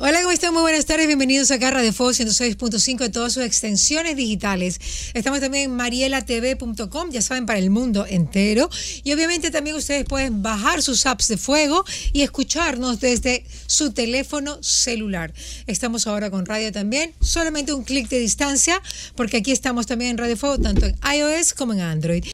[0.00, 0.54] Hola, ¿cómo están?
[0.54, 1.08] Muy buenas tardes.
[1.08, 4.78] Bienvenidos a Garra de Fuego 106.5 de todas sus extensiones digitales.
[5.12, 8.70] Estamos también en marielatv.com, ya saben, para el mundo entero.
[9.02, 14.62] Y obviamente también ustedes pueden bajar sus apps de fuego y escucharnos desde su teléfono
[14.62, 15.34] celular.
[15.66, 18.80] Estamos ahora con radio también, solamente un clic de distancia,
[19.16, 22.24] porque aquí estamos también en Radio Fuego, tanto en iOS como en Android.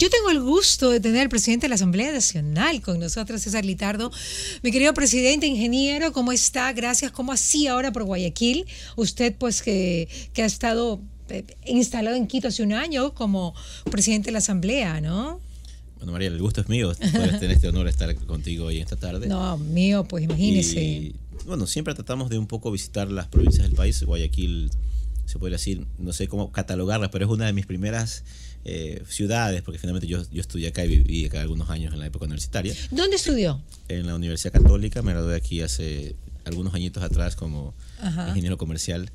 [0.00, 3.66] Yo tengo el gusto de tener al presidente de la Asamblea Nacional con nosotros, César
[3.66, 4.10] Litardo.
[4.62, 6.72] Mi querido presidente, ingeniero, ¿cómo está?
[6.72, 7.12] Gracias.
[7.12, 8.64] ¿Cómo así ahora por Guayaquil?
[8.96, 13.54] Usted, pues, que, que ha estado eh, instalado en Quito hace un año como
[13.90, 15.38] presidente de la Asamblea, ¿no?
[15.98, 18.96] Bueno, María, el gusto es mío poder tener este honor de estar contigo hoy esta
[18.96, 19.26] tarde.
[19.26, 20.82] No, mío, pues imagínese.
[20.82, 21.14] Y,
[21.44, 24.02] bueno, siempre tratamos de un poco visitar las provincias del país.
[24.02, 24.70] Guayaquil,
[25.26, 28.24] se puede decir, no sé cómo catalogarla, pero es una de mis primeras
[28.64, 32.06] eh, ciudades, porque finalmente yo, yo estudié acá y viví acá algunos años en la
[32.06, 32.74] época universitaria.
[32.90, 33.60] ¿Dónde estudió?
[33.88, 36.14] En la Universidad Católica, me gradué aquí hace
[36.44, 38.28] algunos añitos atrás como Ajá.
[38.28, 39.10] ingeniero comercial.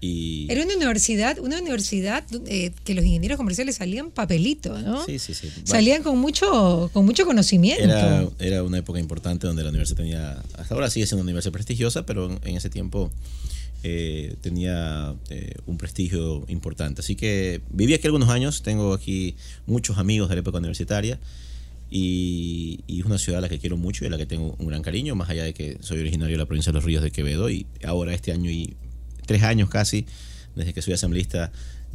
[0.00, 5.04] Y Era una universidad, una universidad eh, que los ingenieros comerciales salían papelito, ¿no?
[5.06, 5.48] Sí, sí, sí.
[5.62, 7.84] Salían con mucho, con mucho conocimiento.
[7.84, 11.52] Era, era una época importante donde la universidad tenía, hasta ahora sigue siendo una universidad
[11.52, 13.12] prestigiosa, pero en ese tiempo
[13.84, 17.00] eh, tenía eh, un prestigio importante.
[17.00, 21.18] Así que viví aquí algunos años, tengo aquí muchos amigos de la época universitaria
[21.90, 24.54] y, y, es una ciudad a la que quiero mucho y a la que tengo
[24.58, 27.02] un gran cariño, más allá de que soy originario de la provincia de Los Ríos
[27.02, 28.76] de Quevedo y ahora este año y
[29.26, 30.06] tres años casi,
[30.54, 31.52] desde que soy asambleísta,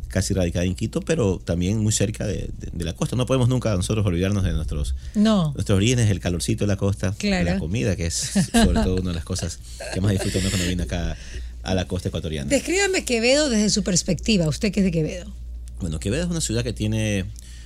[0.08, 3.16] casi radicada en Quito, pero también muy cerca de, de, de, la costa.
[3.16, 5.52] No podemos nunca nosotros olvidarnos de nuestros, no.
[5.54, 7.46] nuestros orígenes, el calorcito de la costa, claro.
[7.46, 8.14] la comida, que es
[8.52, 9.60] sobre todo una de las cosas
[9.94, 11.18] que más disfruto cuando vine acá
[11.68, 12.50] a la costa ecuatoriana.
[12.50, 15.32] Descríbame Quevedo desde su perspectiva, usted que es de Quevedo.
[15.82, 17.26] Bueno, Quevedo es una ciudad que tiene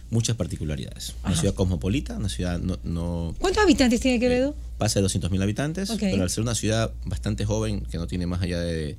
[0.09, 1.13] muchas particularidades.
[1.23, 1.39] Una Ajá.
[1.39, 4.49] ciudad cosmopolita, una ciudad no, no ¿Cuántos habitantes tiene Quevedo?
[4.49, 6.11] Eh, pasa de 200.000 habitantes, okay.
[6.11, 8.97] pero al ser una ciudad bastante joven, que no tiene más allá de,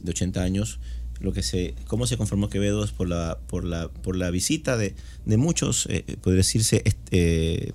[0.00, 0.78] de 80 años,
[1.18, 4.76] lo que se cómo se conformó Quevedo es por la por la por la visita
[4.76, 7.72] de, de muchos eh, puede decirse eh,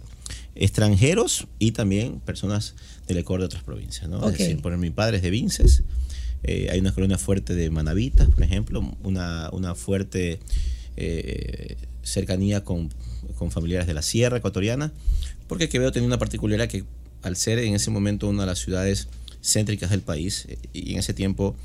[0.55, 2.75] extranjeros y también personas
[3.07, 4.19] del Ecuador de otras provincias ¿no?
[4.19, 4.31] Okay.
[4.31, 5.81] es decir por mi padre es de Vinces
[6.43, 10.39] eh, hay una colonia fuerte de manavitas por ejemplo una, una fuerte
[10.97, 12.89] eh, cercanía con,
[13.37, 14.91] con familiares de la sierra ecuatoriana
[15.47, 16.83] porque Quevedo tenía una particularidad que
[17.21, 19.07] al ser en ese momento una de las ciudades
[19.43, 21.55] céntricas del país eh, y en ese tiempo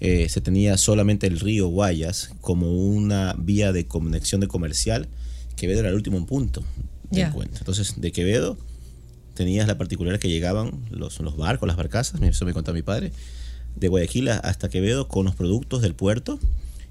[0.00, 5.08] eh, se tenía solamente el río Guayas como una vía de conexión de comercial.
[5.56, 6.62] Quevedo era el último punto
[7.10, 7.28] de Ya.
[7.28, 7.58] encuentro.
[7.58, 8.56] Entonces, de Quevedo
[9.34, 13.12] tenías la particularidad que llegaban los, los barcos, las barcazas, eso me contaba mi padre,
[13.76, 16.38] de Guayaquil hasta Quevedo con los productos del puerto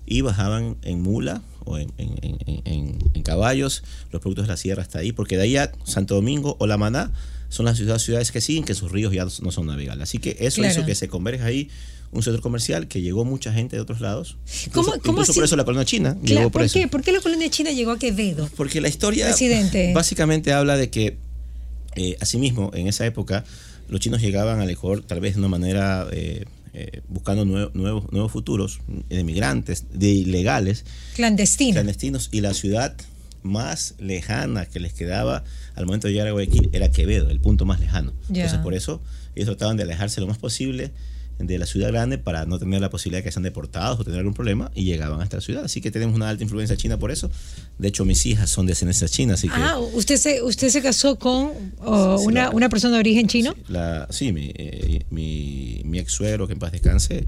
[0.06, 4.82] y bajaban en mula o en, en, en, en, caballos los productos de la sierra
[4.82, 7.12] hasta ahí, porque de ahí a Santo Domingo o La Maná
[7.50, 10.04] son las ciudades, ciudades que siguen, que sus ríos ya no son navegables.
[10.04, 10.74] Así que eso Claro.
[10.74, 11.70] hizo que se converja ahí
[12.12, 14.38] un centro comercial que llegó mucha gente de otros lados.
[14.72, 15.40] ¿Cómo- Incluso, cómo incluso así?
[15.40, 16.80] por eso la colonia china Claro, llegó por, ¿por, eso.
[16.80, 16.88] qué?
[16.88, 18.50] ¿Por qué la colonia china llegó a Quevedo?
[18.58, 19.92] Porque la historia Presidente.
[19.96, 21.18] básicamente habla de que,
[21.96, 23.46] eh, asimismo, en esa época,
[23.90, 28.12] los chinos llegaban al Ecuador tal vez de una manera eh, eh, buscando nuevo, nuevos,
[28.12, 30.86] nuevos futuros, de migrantes, de ilegales,
[31.16, 31.74] Clandestino.
[31.74, 32.96] clandestinos, y la ciudad
[33.42, 35.44] más lejana que les quedaba
[35.76, 38.14] al momento de llegar a Guayaquil era Quevedo, el punto más lejano.
[38.28, 39.02] Entonces, por eso
[39.36, 40.92] ellos trataban de alejarse lo más posible
[41.40, 44.20] de la ciudad grande para no tener la posibilidad de que sean deportados o tener
[44.20, 45.64] algún problema y llegaban hasta la ciudad.
[45.64, 47.32] Así que tenemos una alta influencia china por eso.
[47.78, 49.56] De hecho, mis hijas son de descendencia china, así que...
[49.56, 53.28] Ah, ¿usted se, usted se casó con oh, Sí, una, la- una persona de origen
[53.28, 53.54] chino?
[53.54, 57.26] Sí, la, sí mi, eh, mi, mi ex suegro, que en paz descanse,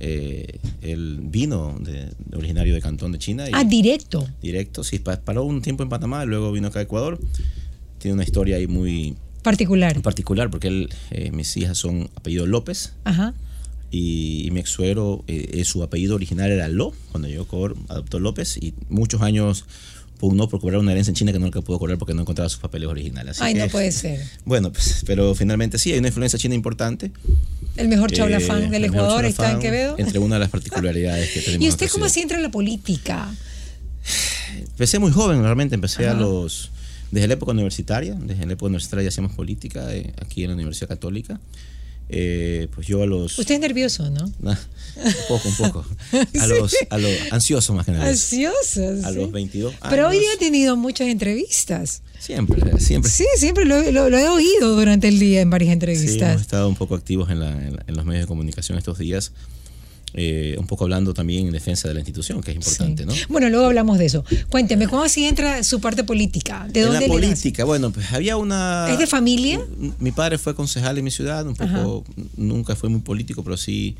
[0.00, 3.48] eh, él vino de, de originario de Cantón de China.
[3.48, 4.28] Y Ah, directo.
[4.42, 7.20] directo, sí, pa- paró un tiempo en Panamá, luego vino acá a Ecuador.
[7.98, 10.00] Tiene una historia ahí muy Particular.
[10.02, 13.34] particular porque él, eh, mis hijas son apellido López Ajá.
[13.94, 17.46] Y, y mi ex suegro, eh, eh, su apellido original era Lo, cuando llegó a
[17.46, 19.64] Ecuador adoptó López y muchos años
[20.18, 22.48] pugnó por cobrar una herencia en China que no la pudo cobrar porque no encontraba
[22.48, 23.32] sus papeles originales.
[23.40, 24.20] Así Ay, no que- puede ser.
[24.44, 27.10] Bueno, pues, pero finalmente sí, hay una influencia china importante.
[27.76, 29.96] El mejor Eh, chablafán del Ecuador está en Quevedo.
[29.98, 31.64] Entre una de las particularidades que tenemos.
[31.66, 33.34] ¿Y usted cómo así entra en la política?
[34.58, 35.74] Empecé muy joven, realmente.
[35.74, 36.20] Empecé a Ajá.
[36.20, 36.70] los.
[37.10, 38.14] Desde la época universitaria.
[38.14, 41.40] Desde la época universitaria hacíamos política eh, aquí en la Universidad Católica.
[42.08, 43.38] Eh, pues yo a los.
[43.38, 44.30] Usted es nervioso, ¿no?
[44.40, 44.56] Nah,
[45.04, 45.86] un poco, un poco.
[46.40, 48.06] A los, a los ansioso más que nada.
[48.08, 48.82] Ansioso.
[49.04, 49.16] A sí.
[49.16, 50.20] los 22 Pero hoy años.
[50.20, 52.02] día ha tenido muchas entrevistas.
[52.20, 53.10] Siempre, siempre.
[53.10, 56.30] Sí, siempre lo, lo- lo he oído durante el día en varias Sí, entrevistas.
[56.30, 58.98] hemos estado un poco activos en, la- en la- en los medios de comunicación estos
[58.98, 59.32] días.
[60.16, 63.12] Eh, un poco hablando también en defensa de la institución, que es importante, ¿no?
[63.28, 64.24] Bueno, luego hablamos de eso.
[64.48, 66.68] Cuénteme, ¿cómo así entra su parte política?
[66.70, 68.86] ¿De dónde en la política, bueno, pues había una...
[68.90, 69.60] ¿Es de familia?
[69.98, 72.04] Mi padre fue concejal en mi ciudad, un poco,
[72.36, 73.96] nunca fue muy político, pero sí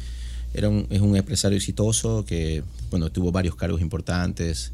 [0.54, 4.70] era un, es un empresario exitoso que, bueno, tuvo varios cargos importantes,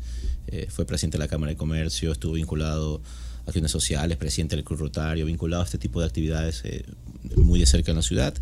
[0.49, 3.01] eh, fue presidente de la Cámara de Comercio, estuvo vinculado
[3.47, 6.85] a acciones sociales, presidente del Club Rotario, vinculado a este tipo de actividades eh,
[7.37, 8.35] muy de cerca en la ciudad.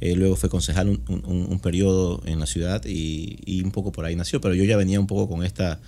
[0.00, 4.06] Eh, luego fue concejal un, un, periodo en la ciudad y, y, un poco por
[4.06, 5.78] ahí nació, pero yo ya venía un poco con esta,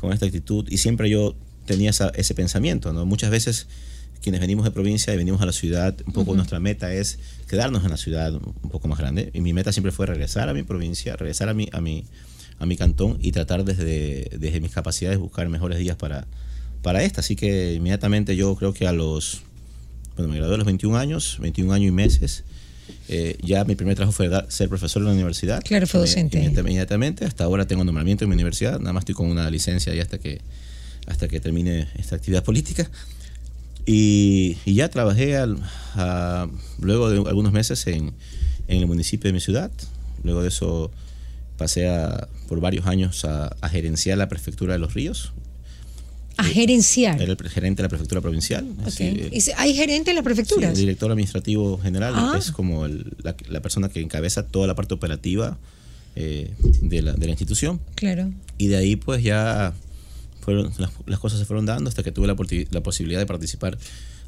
[0.00, 1.36] con esta actitud y siempre yo
[1.66, 2.92] tenía esa, ese pensamiento.
[2.92, 3.06] ¿no?
[3.06, 3.68] Muchas veces
[4.20, 7.18] quienes venimos de provincia y venimos a la ciudad, un poco nuestra meta es
[7.48, 10.54] quedarnos en la ciudad un poco más grande y mi meta siempre fue regresar a
[10.54, 12.04] mi provincia, regresar a mi, a mi,
[12.58, 16.26] a mi cantón y tratar desde, desde mis capacidades buscar mejores días para,
[16.82, 17.20] para esta.
[17.20, 19.42] Así que inmediatamente yo creo que a los,
[20.16, 22.44] bueno, me gradué a los 21 años, 21 años y meses,
[23.08, 25.62] eh, ya mi primer trabajo fue ser profesor en la universidad.
[25.62, 26.42] Claro, fue docente.
[26.42, 30.00] Inmediatamente, hasta ahora tengo nombramiento en mi universidad, nada más estoy con una licencia y
[30.00, 30.40] hasta que,
[31.06, 32.90] hasta que termine esta actividad política.
[33.86, 35.36] Y, ya trabajé
[36.80, 38.12] luego de algunos meses en,
[38.68, 39.70] en, el municipio de mi ciudad.
[40.22, 40.90] Luego de eso
[41.56, 41.88] pasé
[42.48, 45.32] por varios años a, a gerenciar la prefectura de los ríos,
[46.40, 47.20] a gerenciar.
[47.20, 48.66] Era el gerente de la prefectura provincial.
[49.56, 50.68] ¿Hay gerente en la prefectura?
[50.68, 52.36] Sí, el director administrativo general ah.
[52.38, 55.58] es como la, persona que encabeza toda la parte operativa
[56.16, 56.50] eh,
[56.80, 57.80] de, la, de, la, institución.
[57.94, 58.32] Claro.
[58.58, 59.74] Y de ahí pues ya
[60.40, 60.72] fueron,
[61.06, 62.36] las, cosas se fueron dando hasta que tuve la,
[62.70, 63.76] la posibilidad de participar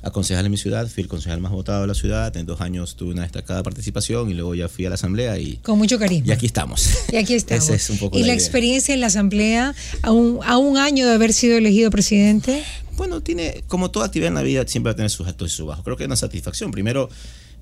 [0.03, 2.61] a concejal en mi ciudad, fui el concejal más votado de la ciudad, en dos
[2.61, 5.59] años tuve una destacada participación y luego ya fui a la asamblea y...
[5.59, 6.25] Con mucho cariño.
[6.27, 6.91] Y aquí estamos.
[7.13, 7.71] Y aquí estamos.
[8.13, 11.91] ¿Y la, experiencia en la asamblea, a un, a un año de haber sido elegido
[11.91, 12.65] presidente?
[12.97, 15.57] Bueno, tiene, como toda actividad en la vida, siempre va a tener sus altos y
[15.57, 15.85] sus bajos.
[15.85, 16.73] Creo que es una satisfacción.
[16.73, 17.09] Primero,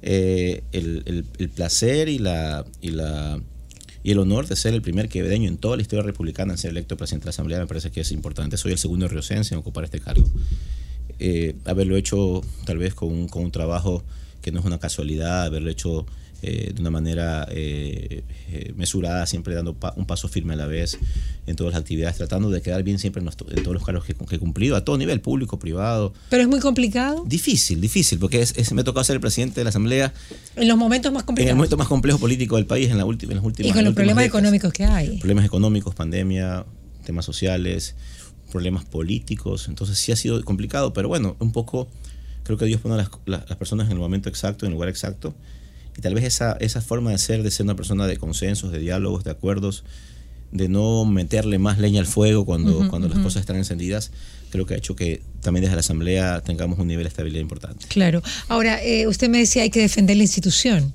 [0.00, 3.38] eh, el, el, placer y la, y la
[4.02, 6.70] y el honor de ser el primer quevedeño en toda la historia republicana en ser
[6.70, 8.56] electo presidente de la Asamblea me parece que es importante.
[8.56, 10.26] Soy el segundo riocense en ocupar este cargo.
[11.20, 14.02] Eh, haberlo hecho tal vez con un, con un trabajo
[14.40, 16.06] que no es una casualidad, haberlo hecho
[16.43, 18.25] eh, de una manera eh,
[18.75, 20.96] mesurada, siempre dando un paso firme a la vez
[21.46, 23.28] en todas las actividades, tratando de quedar bien siempre en,
[23.62, 26.14] todos los cargos que, he cumplido, a todo nivel, público, privado.
[26.31, 27.25] ¿Pero es muy complicado?
[27.26, 30.14] Difícil, difícil, porque es, me tocado ser el presidente de la Asamblea.
[30.56, 31.50] En los momentos más complicados.
[31.50, 33.75] En el momento más complejo político del país, en, la última, en las últimas Y
[33.75, 35.19] con los problemas económicos que hay.
[35.19, 36.64] Problemas económicos, pandemia,
[37.05, 37.96] temas sociales
[38.50, 41.88] problemas políticos, entonces sí ha sido complicado, pero bueno, un poco
[42.43, 45.35] creo que Dios pone a las, personas en el momento exacto, en el lugar exacto,
[45.97, 48.79] y tal vez esa, esa forma de ser, de ser una persona de consensos, de
[48.79, 49.85] diálogos, de acuerdos,
[50.52, 54.11] de no meterle más leña al fuego cuando, cuando las cosas están encendidas,
[54.50, 57.87] creo que ha hecho que también desde la Asamblea tengamos un nivel de estabilidad importante.
[57.88, 58.23] Claro.
[58.49, 60.93] Ahora, eh, usted me decía hay que defender la institución.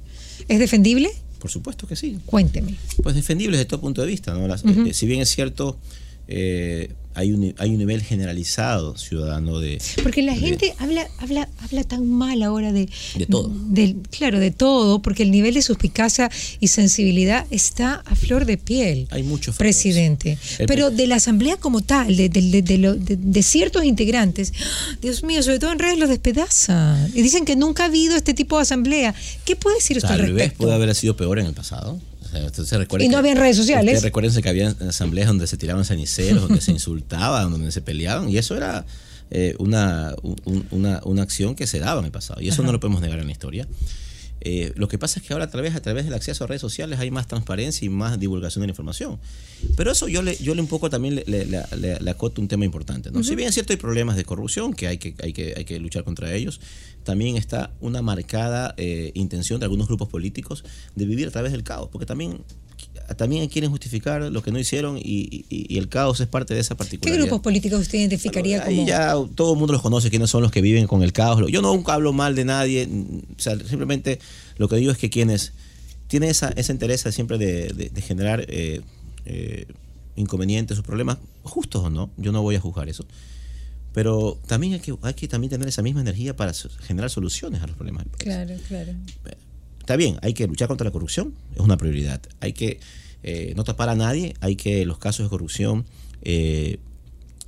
[0.48, 1.10] ¿Es defendible?
[1.40, 2.19] Por supuesto que sí.
[2.25, 2.75] Cuénteme.
[3.01, 4.34] Pues defendible desde todo punto de vista.
[4.34, 4.54] ¿no?
[4.54, 5.78] Eh, si bien es cierto,
[6.28, 9.81] eh, hay un, hay un nivel generalizado ciudadano de...
[10.03, 12.89] Porque la gente habla, habla, habla tan mal ahora de...
[13.15, 13.51] De todo.
[14.12, 16.29] claro, de todo, porque el nivel de suspicacia
[16.59, 19.07] y sensibilidad está a flor de piel.
[19.12, 20.38] Hay muchos Presidente.
[20.67, 24.53] Pero de la asamblea como tal, de, de, de, ciertos integrantes,
[25.01, 27.12] Dios mío, sobre todo en redes los despedazan.
[27.13, 29.15] Y dicen que nunca ha habido este tipo de asamblea.
[29.45, 30.57] ¿Qué puede decir usted al respecto?
[30.57, 32.00] puede haber sido peor en el pasado
[33.00, 34.02] y no había redes sociales.
[34.02, 38.38] Recuerden que había asambleas donde se tiraban ceniceros, donde se insultaban, donde se peleaban, y
[38.38, 38.86] eso era
[39.32, 40.16] eh, una,
[40.72, 43.20] una, una, acción que se daba en el pasado, y eso no lo podemos negar
[43.20, 43.68] en la historia.
[44.42, 46.62] Eh, lo que pasa es que ahora a través, a través del acceso a redes
[46.62, 49.20] sociales hay más transparencia y más divulgación de la información.
[49.75, 53.12] Pero eso yo le, yo le un poco también le, le, acoto un tema importante.
[53.12, 53.24] ¿no?
[53.24, 55.80] Si bien es cierto hay problemas de corrupción que hay que, hay que, hay que
[55.80, 56.60] luchar contra ellos,
[57.04, 60.63] también está una marcada eh, intención de algunos grupos políticos
[60.96, 62.44] de vivir a través del caos, porque también
[63.17, 65.45] también quieren justificar lo que no hicieron y,
[65.77, 67.17] el caos es parte de esa particularidad.
[67.17, 68.85] ¿Qué grupos políticos usted identificaría como...?
[68.85, 71.43] ya todo el mundo los conoce, quiénes son los que viven con el caos.
[71.51, 72.89] Yo nunca hablo mal de nadie,
[73.38, 74.19] o sea, simplemente
[74.57, 75.53] lo que digo es que quienes
[76.07, 78.81] tienen esa, esa interés siempre de, generar eh,
[79.25, 79.67] eh,
[80.15, 83.05] inconvenientes o problemas, justos o no, yo no voy a juzgar eso.
[83.93, 87.67] Pero también hay que, hay que también tener esa misma energía para generar soluciones a
[87.67, 88.05] los problemas.
[88.17, 88.91] Claro, claro.
[89.86, 92.20] Está bien, hay que luchar contra la corrupción, es una prioridad.
[92.39, 92.80] Hay que
[93.22, 95.86] eh, no tapar a nadie, hay que los casos de corrupción
[96.24, 96.80] eh,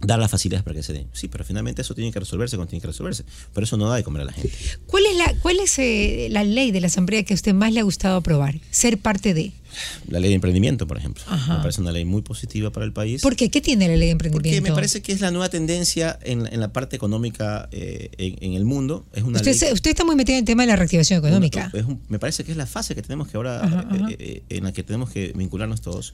[0.02, 1.08] dar las facilidades para que se den.
[1.14, 3.24] Sí, pero finalmente eso tiene que resolverse cuando tiene que resolverse.
[3.54, 4.52] Pero eso no da de comer a la gente.
[4.86, 7.74] ¿Cuál es la, cuál es, eh, la ley de la Asamblea que a usted más
[7.74, 8.60] le ha gustado aprobar?
[8.70, 9.54] Ser parte de.
[10.08, 11.24] La ley de emprendimiento, por ejemplo.
[11.30, 13.22] Me parece una ley muy positiva para el país.
[13.22, 13.50] ¿Por qué?
[13.50, 14.50] ¿Qué tiene la ley de emprendimiento?
[14.50, 18.54] Porque me parece que es la nueva tendencia en, en la parte económica eh, en,
[18.54, 19.06] el mundo.
[19.14, 21.72] Es una usted, usted está muy metido en el tema de la reactivación económica.
[22.08, 23.88] me parece que es la fase que tenemos que ahora,
[24.18, 26.14] eh, en la que tenemos que vincularnos todos.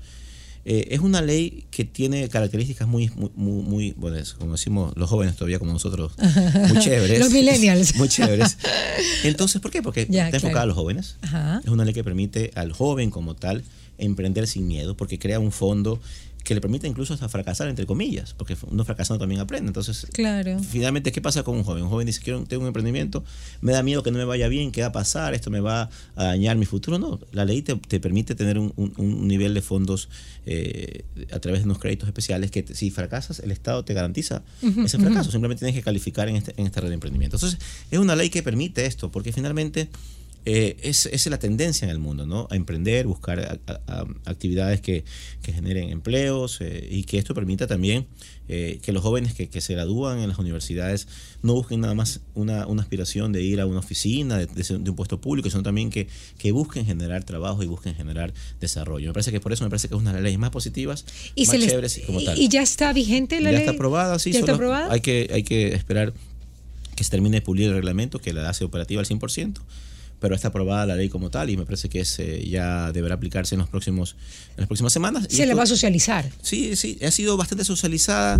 [0.65, 5.35] Eh, es una ley que tiene características muy, muy, muy, buenas, como decimos los jóvenes
[5.35, 6.13] todavía como nosotros,
[6.69, 7.19] muy chéveres.
[7.19, 7.95] los millennials.
[7.97, 8.57] muy chéveres.
[9.23, 9.81] Entonces, ¿por qué?
[9.81, 11.17] Porque está enfocada a los jóvenes.
[11.63, 13.63] Es una ley que permite al joven como tal
[13.97, 15.99] emprender sin miedo, porque crea un fondo
[16.43, 19.67] que le permite incluso hasta fracasar, entre comillas, porque uno fracasando también aprende.
[19.67, 20.59] Entonces, claro.
[20.59, 21.83] finalmente, ¿qué pasa con un joven?
[21.83, 23.23] Un joven dice, quiero, tengo un emprendimiento,
[23.61, 25.33] me da miedo que no me vaya bien, ¿qué va a pasar?
[25.33, 26.99] Esto me va a dañar mi futuro.
[26.99, 28.73] No, la ley te, permite tener un,
[29.27, 30.09] nivel de fondos
[30.45, 34.97] eh, a través de unos créditos especiales que si fracasas, el Estado te garantiza ese
[34.99, 35.31] fracaso.
[35.31, 37.37] Simplemente tienes que calificar en, este, en esta red de emprendimiento.
[37.37, 37.59] Entonces,
[37.89, 39.89] es una ley que permite esto, porque finalmente
[40.45, 42.47] eh, es, es, la tendencia en el mundo, ¿no?
[42.51, 43.61] A emprender, buscar
[44.25, 45.05] actividades que,
[45.41, 48.07] generen empleos eh, y que esto permita también
[48.49, 51.07] eh, que los jóvenes que, se gradúan en las universidades
[51.41, 55.49] no busquen nada más una, aspiración de ir a una oficina, de, un puesto público,
[55.49, 56.07] sino también que,
[56.37, 59.07] que, busquen generar trabajo y busquen generar desarrollo.
[59.07, 61.05] Me parece que por eso me parece que es una de las leyes más positivas,
[61.35, 62.37] ¿Y más chéveres como tal.
[62.37, 63.53] ¿Y ya está vigente la ley?
[63.53, 64.31] Ya está aprobada, sí.
[64.31, 64.91] está aprobada?
[64.91, 66.13] Hay que, hay que esperar
[66.97, 69.61] que se termine de pulir el reglamento que la hace operativa al 100%
[70.23, 73.15] pero está aprobada la ley como tal y me parece que es, eh, ya deberá
[73.15, 74.15] aplicarse en, los próximos,
[74.51, 75.27] en las próximas semanas.
[75.29, 76.31] Se le va a socializar.
[76.41, 78.39] Sí, sí, ha sido bastante socializada.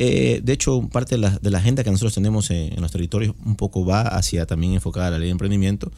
[0.00, 3.36] Eh, de hecho, parte de la, de la, agenda que nosotros tenemos en, los territorios
[3.46, 5.92] un poco va hacia también enfocada a la ley de emprendimiento.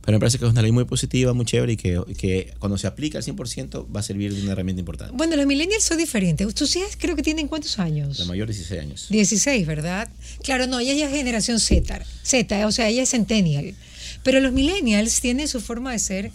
[0.00, 2.78] Pero me parece que es una ley muy positiva, muy chévere y que, que cuando
[2.78, 5.12] se aplica al 100% va a servir de una herramienta importante.
[5.14, 6.46] Bueno, los millennials son diferentes.
[6.46, 8.18] Ustedes creo que tienen cuántos años?
[8.18, 9.08] La mayor 16 años.
[9.10, 10.08] 16, ¿verdad?
[10.42, 13.74] Claro, no, ella es generación Z, Z, o sea, ella es centennial.
[14.22, 16.32] Pero los millennials tienen su forma de ser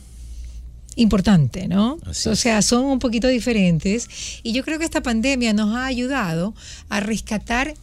[0.96, 2.00] importante, ¿no?
[2.06, 4.08] o sea, son un poquito diferentes
[4.44, 6.56] y yo creo que esta pandemia nos ha ayudado
[6.90, 7.74] a rescatar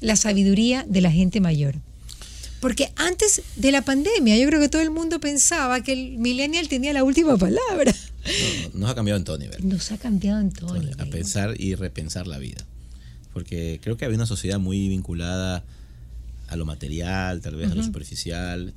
[0.00, 1.74] la sabiduría de la gente mayor.
[2.60, 6.68] Porque antes de la pandemia yo creo que todo el mundo pensaba que el millennial
[6.68, 7.94] tenía la última palabra.
[8.72, 9.68] No, nos ha cambiado en todo nivel.
[9.68, 11.00] Nos ha cambiado en todo nivel.
[11.00, 12.64] A pensar y repensar la vida.
[13.32, 15.62] Porque creo que había una sociedad muy vinculada
[16.48, 18.72] a lo material, tal vez a lo superficial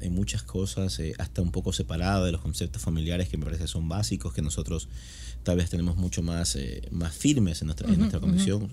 [0.00, 3.66] en muchas cosas, eh, hasta un poco separado de los conceptos familiares que me parece
[3.66, 4.88] son básicos, que nosotros
[5.42, 8.70] tal vez tenemos mucho más, eh, más firmes en nuestra, en nuestra condición.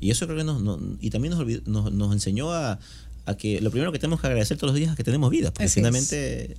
[0.00, 1.34] Y eso creo que nos, y también
[1.66, 2.78] nos, nos, enseñó a,
[3.26, 5.52] a, que lo primero que tenemos que agradecer todos los días es que tenemos vida,
[5.52, 6.56] porque finalmente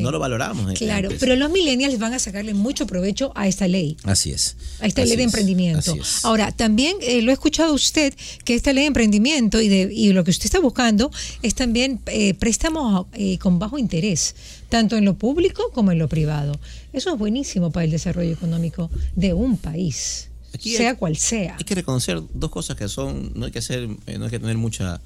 [0.00, 0.72] no lo valoramos.
[0.78, 3.96] Claro, pero los millennials van a sacarle mucho provecho a esta ley.
[4.04, 4.56] Así es.
[4.80, 5.96] A esta ley de emprendimiento.
[6.22, 10.12] Ahora, también eh, lo he escuchado usted que esta ley de emprendimiento y, de, y
[10.12, 11.10] lo que usted está buscando
[11.42, 14.34] es también eh, préstamos eh, con bajo interés,
[14.68, 16.58] tanto en lo público como en lo privado.
[16.92, 20.28] Eso es buenísimo para el desarrollo económico de un país.
[20.60, 21.56] sea cual sea.
[21.58, 24.56] Hay que reconocer dos cosas que son, no hay que hacer, no hay que tener
[24.56, 25.00] mucha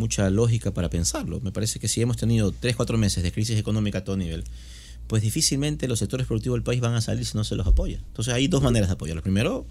[0.00, 1.40] mucha lógica para pensarlo.
[1.40, 4.42] Me parece que si hemos tenido tres, cuatro meses de crisis económica a todo nivel,
[5.06, 7.98] pues difícilmente los sectores productivos del país van a salir si no se los apoya.
[8.08, 9.22] Entonces hay dos maneras de apoyarlo.
[9.22, 9.66] Primero,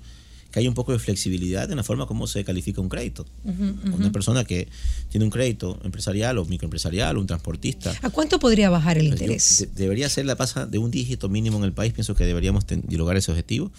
[0.52, 3.26] que hay un poco de flexibilidad en la forma como se califica un crédito.
[3.44, 4.68] Una persona que
[5.10, 7.94] tiene un crédito empresarial o microempresarial, un transportista.
[8.02, 9.68] ¿A cuánto podría bajar el interés?
[9.76, 11.94] debería ser la tasa de un dígito mínimo en el país.
[11.94, 13.72] Pienso que deberíamos dialogar ese objetivo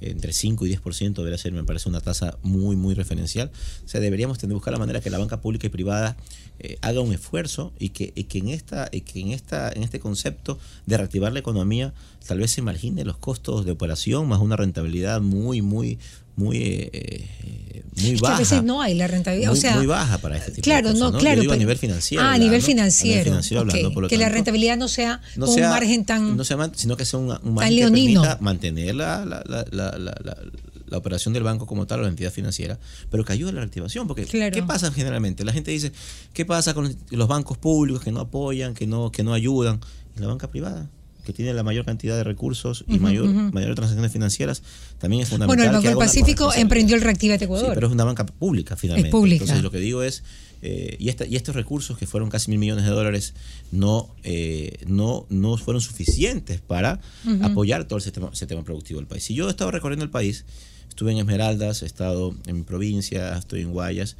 [0.00, 3.50] entre 5 y 10% debería ser, me parece, una tasa muy, muy referencial.
[3.84, 6.16] O sea, deberíamos tener, buscar la manera que la banca pública y privada
[6.60, 10.00] eh, haga un esfuerzo y que, que, en esta, y que en, esta, en este
[10.00, 11.94] concepto de reactivar la economía
[12.26, 15.98] tal vez se margine los costos de operación más una rentabilidad muy, muy,
[16.38, 18.36] muy, eh, eh, muy baja.
[18.36, 19.50] a veces no hay la rentabilidad.
[19.50, 21.12] Muy, o sea, muy baja para este tipo claro, de cosas.
[21.12, 22.22] No, claro, a nivel financiero.
[22.22, 23.40] Ah, a nivel financiero.
[23.58, 26.36] hablando, que la rentabilidad no sea con un margen tan.
[26.36, 31.34] No sea, sino que sea un, margen que permita mantener la, la, la, la, operación
[31.34, 32.78] del banco como tal o la entidad financiera,
[33.10, 34.06] pero que ayude a la reactivación.
[34.06, 35.44] Porque, ¿qué pasa generalmente?
[35.44, 35.92] La gente dice,
[36.32, 39.80] ¿qué pasa con los bancos públicos que no apoyan, que no, que no ayudan?
[40.16, 40.88] ¿Y la banca privada?
[41.28, 44.62] Que tiene la mayor cantidad de recursos y mayor, mayor transacciones financieras,
[44.96, 45.58] también es fundamental.
[45.58, 47.66] Bueno, el Banco del Pacífico emprendió el Reactivate Ecuador.
[47.66, 49.08] Sí, pero es una banca pública finalmente.
[49.08, 49.44] Es pública.
[49.44, 50.22] Entonces lo que digo es,
[50.62, 53.34] eh, y, esta, y estos recursos que fueron casi mil millones de dólares
[53.72, 56.98] no, eh, no, no fueron suficientes para
[57.42, 59.22] apoyar todo el sistema, sistema productivo del país.
[59.24, 60.46] Si yo he estado recorriendo el país,
[60.88, 64.16] estuve en Esmeraldas, he estado en mi provincia, estoy en Guayas,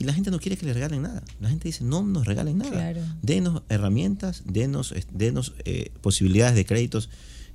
[0.00, 1.22] y la gente no quiere que le regalen nada.
[1.40, 2.94] La gente dice, no nos regalen nada.
[3.20, 7.10] Denos herramientas, denos, denos eh, posibilidades de créditos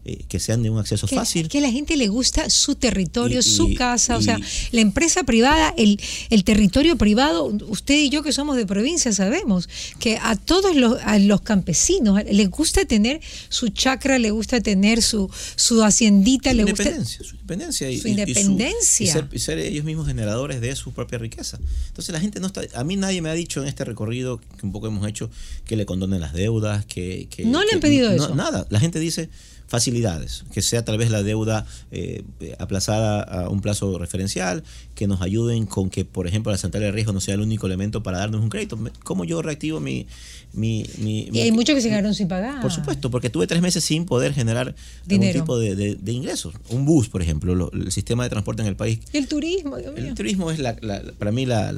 [0.08, 1.48] eh, que sean de un acceso que, fácil.
[1.50, 4.40] Que a la gente le gusta su territorio, su casa, o sea,
[4.72, 9.68] la empresa privada, el, el territorio privado, usted y yo que somos de provincia sabemos
[10.00, 13.20] que a todos los, a los campesinos les gusta tener
[13.50, 18.00] su chacra, le gusta tener su, su haciendita, su le independencia, gusta su independencia y,
[18.00, 19.06] su independencia.
[19.06, 21.58] Y, ser, ser, ellos mismos generadores de su propia riqueza.
[21.88, 24.68] Entonces la gente no está, a mí nadie me ha dicho en este recorrido que
[24.68, 25.32] un poco hemos hecho
[25.66, 28.36] que le condonen las deudas, que, que no le han que, pedido no, eso.
[28.36, 29.30] Nada, la gente dice
[29.68, 32.24] facilidades, que sea tal vez la deuda eh,
[32.60, 36.92] aplazada a un plazo referencial, que nos ayuden con que, por ejemplo, la central de
[36.92, 38.78] riesgo no sea el único elemento para darnos un crédito.
[39.04, 40.06] ¿Cómo yo reactivo mi...
[40.54, 42.62] mi, mi y hay muchos que se quedaron sin pagar.
[42.62, 45.32] Por supuesto, porque tuve tres meses sin poder generar Dinero.
[45.32, 46.54] algún tipo de, de, de, ingresos.
[46.70, 49.00] Un bus, por ejemplo, lo, el sistema de transporte en el país.
[49.12, 50.06] Y el turismo, Dios mío.
[50.06, 51.70] El turismo es la, la, para mí la,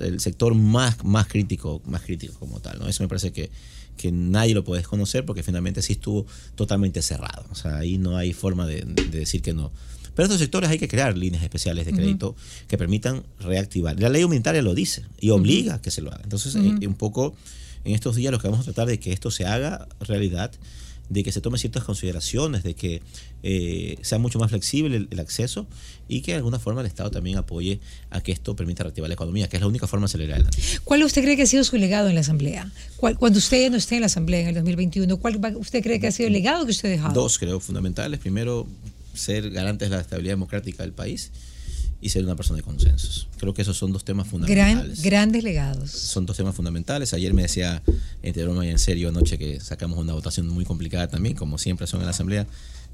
[0.00, 2.78] el sector más, más crítico, más crítico como tal.
[2.78, 2.86] ¿no?
[2.86, 3.50] Eso me parece que
[3.96, 7.44] que nadie lo puede desconocer porque finalmente sí estuvo totalmente cerrado.
[7.50, 9.70] O sea, ahí no hay forma de, de decir que no.
[10.14, 12.66] Pero estos sectores hay que crear líneas especiales de crédito uh -huh.
[12.68, 13.98] que permitan reactivar.
[13.98, 15.78] La ley humanitaria lo dice y obliga uh -huh.
[15.78, 16.22] a que se lo haga.
[16.22, 16.82] Entonces, uh -huh.
[16.82, 17.34] eh, un poco
[17.84, 20.52] en estos días lo que vamos a tratar de que esto se haga realidad,
[21.08, 23.02] de que se tome ciertas consideraciones, de que
[23.42, 25.66] eh, sea mucho más flexible el, el, acceso
[26.08, 27.80] y que de alguna forma el Estado también apoye
[28.10, 30.58] a que esto permita reactivar la economía, que es la única forma de acelerar adelante.
[30.84, 32.70] ¿Cuál usted cree que ha sido su legado en la Asamblea?
[32.96, 36.06] ¿Cuál, cuando usted no esté en la Asamblea en el 2021, ¿cuál usted cree que
[36.06, 37.14] ha sido el legado que usted ha dejado?
[37.14, 38.18] Dos, creo, fundamentales.
[38.20, 38.66] Primero,
[39.14, 41.30] ser garantes de la estabilidad democrática del país
[42.04, 43.28] y ser una persona de consensos.
[43.38, 45.00] Creo que esos son dos temas fundamentales.
[45.00, 45.90] Gran, grandes legados.
[45.90, 47.14] Son dos temas fundamentales.
[47.14, 47.82] Ayer me decía,
[48.22, 51.86] entre broma y en serio, anoche que sacamos una votación muy complicada también, como siempre
[51.86, 52.46] son en la Asamblea.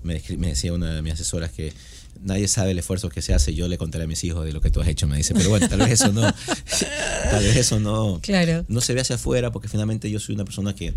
[0.05, 1.73] Me, me decía una de mis asesoras que
[2.23, 3.53] nadie sabe el esfuerzo que se hace.
[3.53, 5.35] Yo le contaré a mis hijos de lo que tú has hecho, me dice.
[5.35, 6.23] Pero bueno, tal vez eso no,
[7.31, 8.65] tal vez eso no, claro.
[8.69, 10.95] no se ve hacia afuera, porque finalmente yo soy una persona que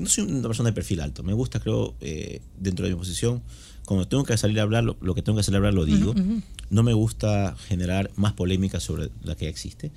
[0.00, 1.22] no soy una persona de perfil alto.
[1.22, 3.40] Me gusta, creo, eh, dentro de mi posición,
[3.86, 5.84] cuando tengo que salir a hablar, lo, lo que tengo que salir a hablar lo
[5.84, 6.12] digo.
[6.12, 6.42] Uh -huh.
[6.70, 9.92] No me gusta generar más polémica sobre la que existe,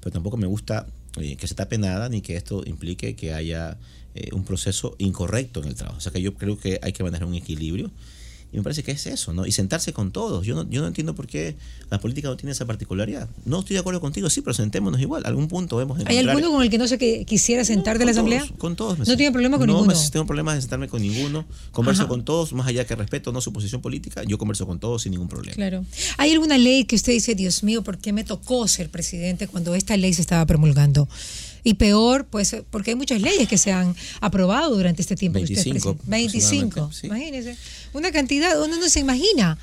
[0.00, 0.86] pero tampoco me gusta
[1.18, 3.76] eh, que se tape nada ni que esto implique que haya
[4.14, 5.98] eh, un proceso incorrecto en el trabajo.
[5.98, 7.90] O sea que yo creo que hay que manejar un equilibrio.
[8.52, 9.46] Y me parece que es eso, ¿no?
[9.46, 10.44] Y sentarse con todos.
[10.44, 11.56] Yo no, yo no entiendo por qué
[11.90, 13.28] la política no tiene esa particularidad.
[13.46, 15.22] No estoy de acuerdo contigo, sí, pero sentémonos igual.
[15.24, 18.04] Algún punto vemos ¿Hay alguno con el que no se que quisiera sentar no, de
[18.04, 18.40] la Asamblea?
[18.40, 18.98] Todos, con todos.
[18.98, 19.94] no tiene problema con no, ninguno.
[19.94, 21.46] No tengo problema de sentarme con ninguno.
[21.70, 22.08] Converso Ajá.
[22.10, 25.12] con todos, más allá que respeto no su posición política, yo converso con todos sin
[25.12, 25.54] ningún problema.
[25.54, 25.84] Claro.
[26.18, 29.74] ¿Hay alguna ley que usted dice, Dios mío, ¿por qué me tocó ser presidente cuando
[29.74, 31.08] esta ley se estaba promulgando?
[31.64, 35.62] Y peor, pues, porque hay muchas leyes que se han aprobado durante este tiempo 25,
[35.62, 36.92] que usted es 25.
[36.92, 37.06] Sí.
[37.06, 37.56] Imagínese.
[37.92, 39.58] Una cantidad, uno no se imagina.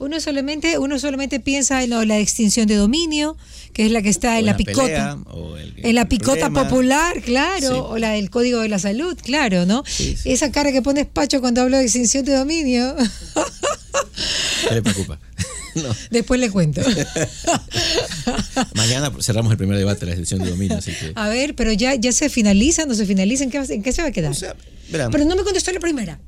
[0.00, 3.36] Uno solamente, uno solamente piensa en la extinción de dominio,
[3.74, 5.18] que es la que está en la, picota.
[5.58, 6.64] El, en la picota problema.
[6.68, 7.74] popular, claro, Sí.
[7.74, 9.84] o la del Código de la Salud, claro, ¿no?
[9.86, 10.32] Sí, sí.
[10.32, 12.96] Esa cara que pones Pacho cuando hablo de extinción de dominio.
[14.68, 15.18] ¿Qué le preocupa?
[15.72, 15.94] No.
[16.10, 16.80] Después le cuento.
[18.74, 20.76] Mañana cerramos el primer debate de la extinción de dominio.
[20.78, 21.12] Así que...
[21.14, 24.02] A ver, pero ya, ya se finaliza, no se finaliza, ¿en qué, en qué se
[24.02, 24.32] va a quedar?
[24.32, 24.56] O sea,
[24.90, 26.18] pero no me contestó la primera.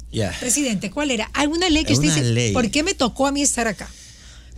[0.41, 1.29] Presidente, ¿cuál era?
[1.33, 2.53] ¿Alguna ley que usted dice, ley.
[2.53, 3.95] ¿por qué me tocó a mí estar acá?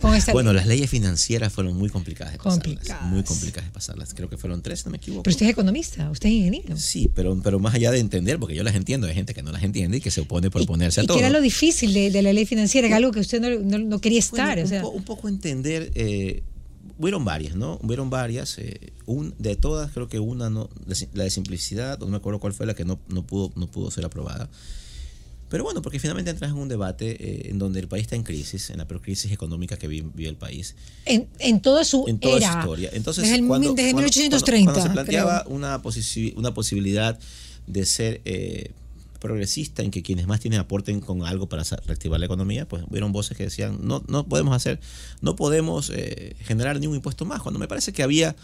[0.01, 0.57] Con esta bueno, ley?
[0.59, 2.63] las leyes financieras fueron muy complicadas de pasarlas.
[2.67, 3.03] Complicadas.
[3.09, 4.13] Muy complicadas de pasarlas.
[4.13, 5.23] Creo que fueron tres, no me equivoco.
[5.23, 6.75] Pero usted es economista, usted es ingeniero.
[6.75, 9.53] Sí, pero, pero más allá de entender, porque yo las entiendo, hay gente que no
[9.53, 11.17] las entiende y que se opone por Y- oponerse y a todo.
[11.17, 13.79] que era lo difícil de, de la ley financiera, que algo que usted no, no-
[13.79, 14.59] no quería Bueno, estar.
[14.59, 16.43] o un, sea, po- un poco entender, eh,
[16.99, 17.79] hubieron varias, ¿no?
[17.81, 20.69] Hubieron varias, eh, un, de todas creo que una, no,
[21.13, 23.89] la de simplicidad, no me acuerdo cuál fue la que no, no, pudo, no pudo
[23.91, 24.49] ser aprobada.
[25.55, 28.23] Pero bueno, porque finalmente entras en un debate eh, en donde el país está en
[28.23, 32.03] crisis, en la peor crisis económica que vi- vive el país, en, en toda su
[32.09, 32.51] en toda era.
[32.51, 32.89] su historia.
[32.91, 34.73] Entonces, desde el, cuando, desde cuando- 1830.
[34.73, 35.55] cuando, cuando se planteaba creo.
[35.55, 37.17] una, posici- una posibilidad
[37.67, 38.71] de ser eh,
[39.21, 43.13] progresista en que quienes más tienen aporten con algo para reactivar la economía, pues hubieron
[43.13, 44.81] voces que decían, no, no podemos hacer,
[45.21, 48.35] no podemos eh, generar ni un impuesto más, cuando me parece que había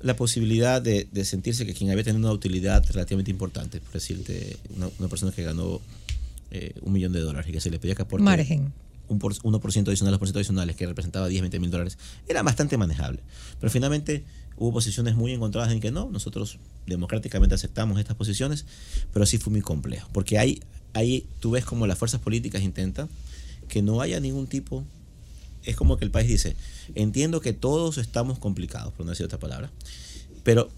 [0.00, 4.56] la posibilidad de, de sentirse que quien había tenido una utilidad relativamente importante, por decirte,
[4.76, 5.80] una, una persona que ganó
[6.54, 8.74] eh, un millón de dólares y que se le pedía que aporte Margen.
[9.08, 11.96] un por, 1% adicional, 2% adicionales, que representaba 10, 20 mil dólares,
[12.28, 13.20] era bastante manejable.
[13.58, 14.22] Pero finalmente
[14.58, 18.66] hubo posiciones muy encontradas en que no, nosotros democráticamente aceptamos estas posiciones,
[19.14, 20.60] pero sí fue muy complejo, porque ahí,
[20.92, 23.08] ahí tú ves como las fuerzas políticas intentan
[23.68, 24.84] que no haya ningún tipo,
[25.64, 26.54] es como que el país dice,
[26.94, 29.70] entiendo que todos estamos complicados, por no decir otra palabra,
[30.44, 30.70] pero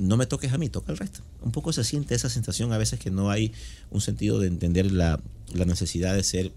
[0.00, 1.20] no me toques a mí, toca al resto.
[1.42, 3.52] Un poco se siente esa sensación a veces que no hay
[3.90, 5.20] un sentido de entender la,
[5.54, 6.52] la necesidad de ser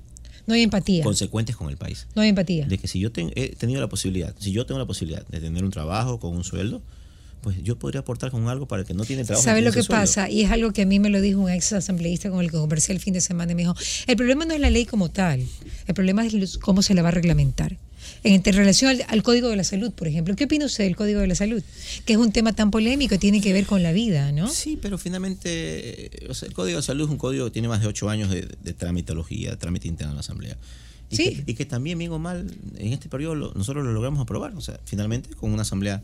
[0.47, 1.03] No hay empatía.
[1.03, 2.07] consecuentes con el país.
[2.15, 2.65] No hay empatía.
[2.65, 5.39] De que si yo ten- he tenido la posibilidad, si yo tengo la posibilidad de
[5.39, 6.81] tener un trabajo con un sueldo,
[7.41, 9.43] pues yo podría aportar con algo para el que no tiene trabajo.
[9.43, 10.01] ¿Sabe no lo que sueldo.
[10.01, 10.29] pasa?
[10.29, 12.55] Y es algo que a mí me lo dijo un ex asambleísta con el que
[12.57, 13.75] conversé el fin de semana y me dijo,
[14.07, 15.45] el problema no es la ley como tal,
[15.85, 17.77] el problema es cómo se la va a reglamentar.
[18.23, 21.19] En, relación al, al Código de la Salud, por ejemplo, ¿qué opina usted del Código
[21.19, 21.61] de la Salud?
[22.05, 24.47] Que es un tema tan polémico y tiene que ver con la vida, ¿no?
[24.49, 27.67] Sí, pero finalmente, eh, o sea, el Código de Salud es un código que tiene
[27.67, 30.57] más de ocho años de, de tramitología, trámite interno en la Asamblea.
[31.09, 31.43] Y, Sí.
[31.45, 32.47] que, y que también, bien o mal,
[32.77, 36.01] en este periodo lo- nosotros lo logramos aprobar, o sea, finalmente con una Asamblea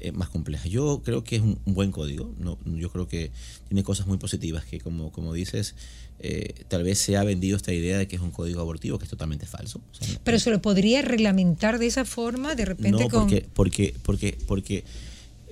[0.00, 0.68] eh, más compleja.
[0.68, 3.30] Yo creo que es un, un buen código, no, yo creo que
[3.68, 5.74] tiene cosas muy positivas, que como, como dices,
[6.20, 9.04] eh, tal vez se ha vendido esta idea de que es un código abortivo, que
[9.04, 9.80] es totalmente falso.
[9.90, 13.22] O sea, Pero se lo podría reglamentar de esa forma, de repente no, con...
[13.22, 14.84] porque, porque, porque, porque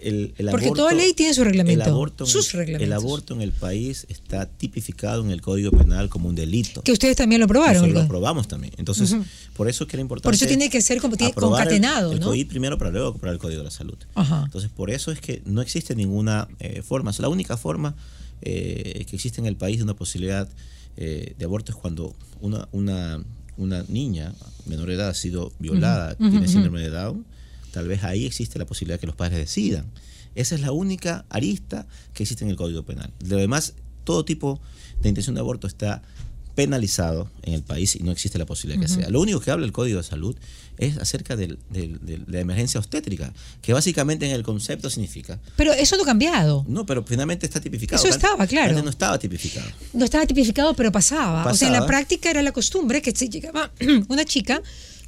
[0.02, 2.86] el, el Porque aborto, toda ley tiene su reglamento, el aborto sus reglamentos.
[2.86, 6.82] El aborto en el país está tipificado en el Código Penal como un delito.
[6.82, 7.74] Que ustedes también lo aprobaron.
[7.74, 8.72] Nosotros lo aprobamos también.
[8.76, 9.14] Entonces,
[9.54, 10.26] por eso es que era importante.
[10.26, 12.32] Por eso tiene que ser concatenado, el, ¿no?
[12.48, 13.96] Primero para luego aprobar el Código de la Salud.
[14.14, 14.42] Ajá.
[14.44, 17.10] Entonces, por eso es que no existe ninguna eh, forma.
[17.10, 17.94] O sea, la única forma
[18.42, 20.48] eh, que existe en el país de una posibilidad
[20.96, 23.22] eh, de aborto es cuando una, una,
[23.56, 24.34] una niña
[24.66, 27.24] menor de edad ha sido violada, Ujú, tiene síndrome de Down,
[27.72, 29.86] tal vez ahí existe la posibilidad de que los padres decidan.
[30.34, 33.12] Esa es la única arista que existe en el Código Penal.
[33.18, 34.60] De lo demás, todo tipo
[35.00, 36.02] de intención de aborto está
[36.54, 39.08] penalizado en el país y no existe la posibilidad que sea.
[39.08, 40.36] Lo único que habla el Código de Salud
[40.76, 43.32] es acerca del- del- del- de la emergencia obstétrica,
[43.62, 46.64] que básicamente en el concepto significa Pero eso no ha cambiado.
[46.68, 48.02] no, pero finalmente está tipificado.
[48.02, 48.70] Eso estaba, claro.
[48.70, 49.66] Antes no estaba tipificado.
[49.94, 51.50] No estaba tipificado, pero pasaba.
[51.50, 51.86] O sea, en la Pasaba.
[51.98, 53.70] práctica era la costumbre que si llegaba
[54.08, 54.60] una chica,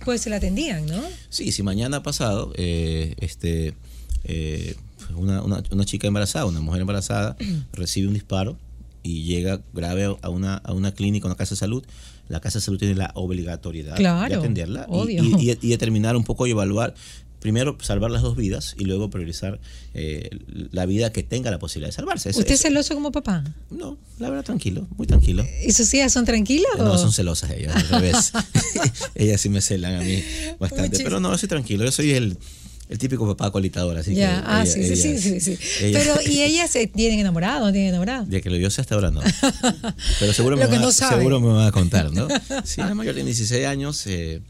[0.04, 1.00] pues se la atendían, ¿no?
[1.28, 3.74] Sí, si mañana pasado, eh, este,
[4.24, 4.76] eh,
[5.16, 7.36] una, una- una chica embarazada, una mujer embarazada,
[7.72, 8.56] recibe un disparo
[9.02, 11.84] y llega grave a una, a una clínica, a una casa de salud,
[12.28, 15.22] la casa de salud tiene la obligatoriedad Claro, de atenderla y- obvio.
[15.24, 16.94] y, y- y determinar un poco y evaluar.
[17.44, 19.60] Primero, salvar las dos vidas y luego priorizar
[19.92, 20.30] eh,
[20.72, 22.30] la vida que tenga la posibilidad de salvarse.
[22.30, 23.44] Eso- ¿Usted es celoso como papá?
[23.70, 25.44] No, la verdad, tranquilo, muy tranquilo.
[25.62, 26.70] ¿Y sus hijas son tranquilas?
[26.78, 28.32] No, son celosas ellas, al revés.
[29.14, 30.24] ellas sí me celan a mí
[30.58, 31.04] bastante.
[31.04, 31.84] Pero no, yo soy tranquilo.
[31.84, 32.38] Yo soy el,
[32.88, 34.44] el típico papá colitador, así ya, que.
[34.46, 35.58] ah, ella- sí, sí, sí, sí,
[35.92, 38.24] Pero, ¿y ellas se tienen enamorado no tienen enamorado?
[38.24, 39.20] De que lo vio hasta ahora no.
[40.18, 42.26] Pero seguro, me, va, no seguro me va a contar, ¿no?
[42.64, 44.40] Sí, la mayor tiene 16 años, eh,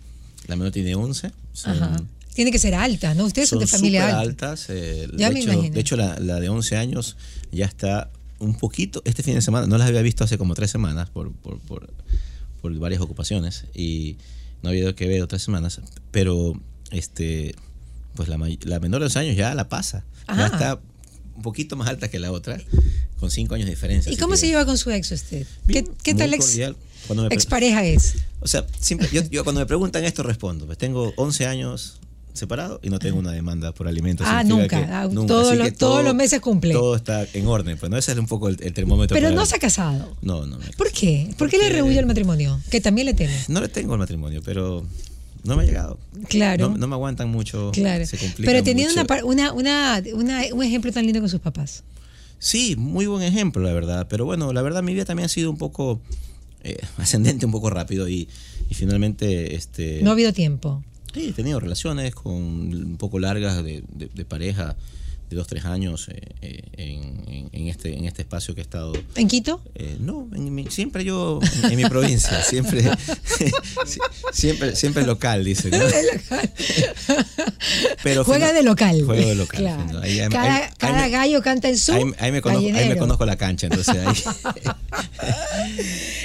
[0.47, 1.33] la menor tiene 11.
[1.53, 1.97] Son, Ajá.
[2.35, 3.25] Tiene que ser alta, ¿no?
[3.25, 4.51] Ustedes son, de familia alta.
[4.51, 4.67] altas.
[4.71, 5.75] eh, Ya de, me hecho, imagino.
[5.75, 7.17] de hecho, la, la de 11 años
[7.53, 9.01] ya está un poquito.
[9.05, 11.93] Este fin de semana, no las había visto hace como tres semanas por, por, por,
[12.61, 14.17] por varias ocupaciones y
[14.63, 15.81] no había ido que ver otras semanas.
[16.11, 17.55] Pero este
[18.15, 20.05] pues la, la menor de 11 años ya la pasa.
[20.29, 20.51] Ya Ah.
[20.53, 20.81] está
[21.37, 22.61] un poquito más alta que la otra,
[23.19, 24.13] con 5 años de diferencia.
[24.13, 25.47] ¿Y cómo que- se lleva con su ex usted?
[25.65, 26.57] Bien, ¿Qué, tal ex,
[27.31, 28.15] expareja es?
[28.41, 30.67] o sea, siempre, yo, yo cuando me preguntan esto respondo.
[30.67, 31.99] Pues tengo 11 años
[32.35, 34.27] separado y no tengo una demanda por alimentos.
[34.29, 34.69] Ah, nunca.
[34.69, 36.75] que Ah, todo lo- que todos los meses cumple.
[36.75, 37.79] Todo está en orden.
[37.79, 39.15] Pues no, ese es un poco el, el termómetro.
[39.15, 40.15] Pero no se ha casado.
[40.21, 40.59] No, no.
[40.59, 41.31] me- ¿Por qué?
[41.39, 42.61] ¿Por qué le rehuye el matrimonio?
[42.71, 43.33] Que también le teme.
[43.49, 44.85] No le tengo el matrimonio, pero
[45.45, 45.99] no me ha llegado.
[46.29, 46.71] Claro.
[46.71, 47.71] No, no me aguantan mucho.
[47.73, 48.05] Claro.
[48.05, 49.27] Se complica Pero teniendo mucho.
[49.27, 51.85] una, una, una- un ejemplo tan lindo con sus papás.
[52.41, 54.07] Sí, muy buen ejemplo, la verdad.
[54.11, 56.01] Pero bueno, la verdad mi vida también ha sido un poco
[56.65, 58.29] eh, ascendente, un poco rápido y,
[58.69, 60.83] y finalmente este, No ha habido tiempo.
[61.15, 64.77] Sí, he tenido relaciones con un poco largas de, de- de pareja
[65.31, 68.93] de dos, tres años eh, eh, en, en- este, en este espacio que he estado.
[69.15, 69.63] ¿En Quito?
[69.75, 72.83] eh, no, en mi- siempre yo, en, en mi provincia, siempre,
[73.25, 73.99] si-
[74.33, 75.71] siempre, siempre local, dice.
[75.71, 75.79] ¿no?
[78.03, 79.03] Pero Juega de local.
[79.05, 79.61] Juego de local.
[79.61, 79.87] Claro.
[79.87, 80.01] fino.
[80.01, 81.93] Ahí- ahí- cada ahí- me- gallo canta en su.
[81.93, 83.01] Ahí, me conozco, ahí me gallinero.
[83.01, 84.23] conozco la cancha, entonces ahí.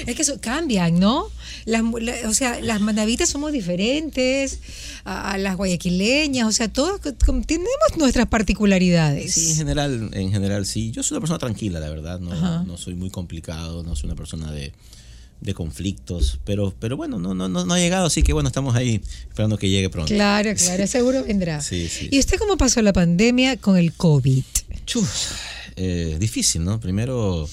[0.08, 1.28] Es que eso cambian, ¿no?
[1.70, 4.60] Las, la- o sea, las manavitas somos diferentes
[5.06, 7.00] a, a las guayaquileñas, o sea, todos
[7.46, 9.34] tenemos nuestras particularidades.
[9.34, 10.92] Sí, en general, en general sí.
[10.92, 12.20] Yo soy una persona tranquila, la verdad.
[12.32, 12.58] Ajá.
[12.60, 14.74] No, no soy muy complicado, no soy una persona de,
[15.42, 16.40] de conflictos.
[16.44, 19.58] Pero, pero bueno, no, no, no, no ha llegado, así que bueno, estamos ahí esperando
[19.58, 20.14] que llegue pronto.
[20.14, 21.62] Claro, claro, seguro vendrá.
[21.62, 22.10] Sí, sí.
[22.12, 24.44] ¿Y usted cómo pasó la pandemia con el COVID?
[24.86, 25.08] Chuf,
[25.76, 26.80] eh, difícil, ¿no?
[26.80, 27.48] Primero,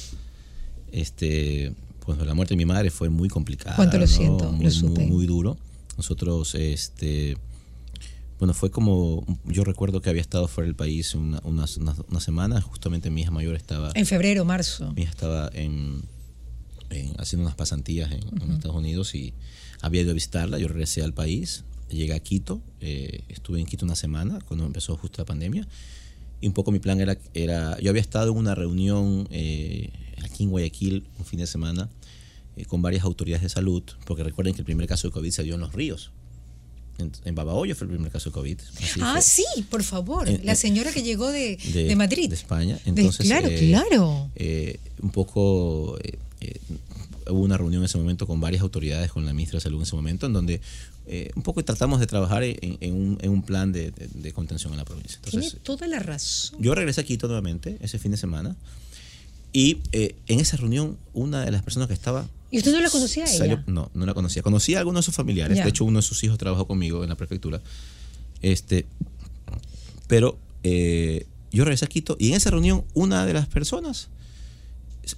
[0.92, 1.72] este,
[2.06, 3.76] pues la muerte de mi madre fue muy complicada.
[3.76, 4.10] Cuánto lo ¿no?
[4.12, 5.00] siento, muy, lo supe.
[5.02, 5.58] Muy, muy duro.
[5.96, 7.36] Nosotros, este,
[8.38, 12.22] bueno, fue como, yo recuerdo que había estado fuera del país una, unas, unas, unas
[12.22, 14.92] semanas, justamente mi hija mayor estaba, En febrero, marzo.
[14.92, 16.02] mi hija estaba en,
[16.90, 19.32] en- haciendo unas pasantías en, en Estados Unidos y
[19.80, 23.84] había ido a visitarla, yo regresé al país, llegué a Quito, eh, estuve en Quito
[23.86, 25.66] una semana cuando empezó justo la pandemia
[26.42, 29.90] y un poco mi plan era, era yo había estado en una reunión eh,
[30.22, 31.88] aquí en Guayaquil un fin de semana
[32.56, 35.42] eh, con varias autoridades de salud, porque recuerden que el primer caso de COVID se
[35.42, 36.10] dio en los ríos.
[36.98, 38.58] en, en Babahoyo fue el primer caso de COVID.
[39.02, 39.22] Ah, fue.
[39.22, 40.28] sí, por favor.
[40.28, 42.28] En- la señora que llegó de, de, de, Madrid.
[42.30, 42.76] de España.
[42.84, 44.30] De- Entonces, claro, eh, claro.
[44.34, 45.98] eh, un poco
[47.28, 49.82] hubo una reunión en ese momento con varias autoridades, con la ministra de Salud en
[49.82, 50.60] ese momento, en donde
[51.08, 54.32] eh, un poco tratamos de trabajar en, en un, en un plan de, de- de
[54.32, 55.18] contención en la provincia.
[55.28, 56.56] Tiene toda la razón.
[56.62, 58.56] yo regresé a Quito nuevamente ese fin de semana
[59.52, 62.90] y eh, en esa reunión una de las personas que estaba ¿Y usted no la
[62.90, 63.38] conocía a ella?
[63.38, 64.42] salió- no, no la conocía.
[64.42, 65.56] Conocía a algunos de sus familiares.
[65.58, 65.64] Ya.
[65.64, 67.60] De hecho, uno de sus hijos trabajó conmigo en la prefectura.
[68.42, 68.86] Este,
[70.06, 74.08] pero eh, yo regresé a Quito y en esa reunión una de las personas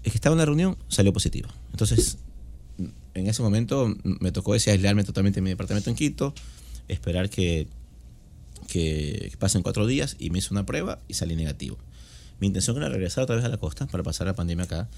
[0.02, 1.48] que estaba en la reunión salió positiva.
[1.72, 2.18] Entonces,
[3.14, 6.34] en ese momento me tocó ese aislarme totalmente en mi departamento en Quito,
[6.88, 7.66] esperar que,
[8.68, 11.78] que pasen cuatro días y me hice una prueba y salí negativo.
[12.40, 14.88] Mi intención era regresar otra vez a la costa para pasar la pandemia acá,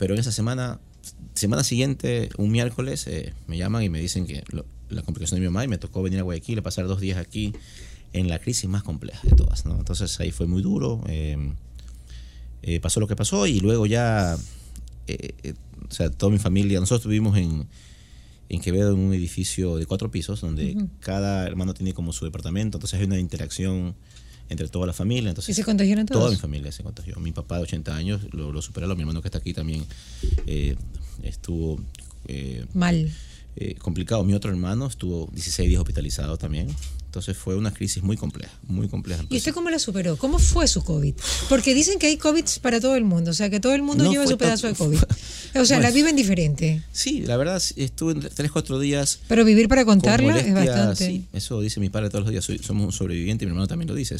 [0.00, 0.80] pero en esa semana,
[1.34, 5.42] semana siguiente, un miércoles, eh, me llaman y me dicen que lo- la complicación de
[5.46, 7.52] mi mamá y me tocó venir a Guayaquil a pasar dos días aquí
[8.14, 9.66] en la crisis más compleja de todas.
[9.66, 9.76] ¿no?
[9.78, 11.02] Entonces ahí fue muy duro.
[11.06, 11.36] eh,
[12.62, 14.36] eh, pasó lo que pasó y luego ya,
[15.06, 15.54] eh, eh,
[15.88, 17.66] o sea, toda mi familia, nosotros vivimos en,
[18.48, 22.78] en Quevedo en un edificio de cuatro pisos donde cada hermano tiene como su departamento,
[22.78, 23.94] entonces hay una interacción
[24.50, 25.30] entre toda la familia.
[25.30, 26.20] Entonces, ¿Y se contagiaron todos?
[26.20, 27.16] Toda mi familia se contagió.
[27.16, 29.84] Mi papá de 80 años logró superarlo, mi hermano que está aquí también
[30.46, 30.76] eh,
[31.22, 31.80] estuvo
[32.26, 33.10] eh, Mal.
[33.56, 34.22] eh, complicado.
[34.24, 36.68] Mi otro hermano estuvo 16 días hospitalizado también.
[37.10, 39.24] Entonces fue una crisis muy compleja, muy compleja.
[39.28, 40.16] ¿Y usted cómo la superó?
[40.16, 41.14] ¿Cómo fue su COVID?
[41.48, 44.04] Porque dicen que hay COVID para todo el mundo, o sea, que todo el mundo
[44.04, 44.98] No lleva su pedazo de COVID.
[45.56, 46.84] O sea, la viven diferente.
[46.92, 51.04] Sí, la verdad, estuve 3, 4 días Pero vivir para con contarla es bastante.
[51.08, 52.44] sí, eso dice mi padre todos los días.
[52.44, 54.14] Soy- somos un sobreviviente y mi hermano también lo dice.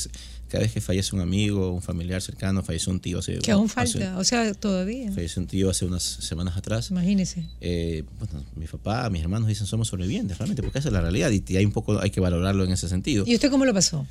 [0.48, 3.38] Cada vez que fallece un amigo, un familiar cercano, falleció un tío hace.
[3.38, 5.12] Que aún hace- falta, o sea, todavía.
[5.12, 6.90] falleció un tío hace unas semanas atrás.
[6.90, 7.44] Imagínese.
[7.61, 11.31] Eh, bueno, mi papá, mis hermanos dicen somos sobrevivientes, realmente, porque esa es la realidad
[11.31, 13.25] y, y hay un poco, hay que valorarlo en ese sentido.
[13.27, 14.07] ¿Y usted cómo lo pasó?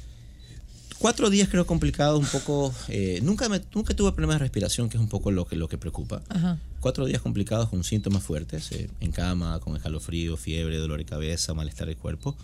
[0.97, 2.73] Cuatro días creo complicados, un poco.
[2.89, 5.69] eh, nunca, me, nunca tuve problemas de respiración, que es un poco lo que, lo
[5.69, 6.21] que preocupa.
[6.27, 6.60] Ajá.
[6.82, 11.53] Cuatro días complicados con síntomas fuertes, eh, en cama, con escalofrío, fiebre, dolor de cabeza,
[11.53, 12.36] malestar del cuerpo.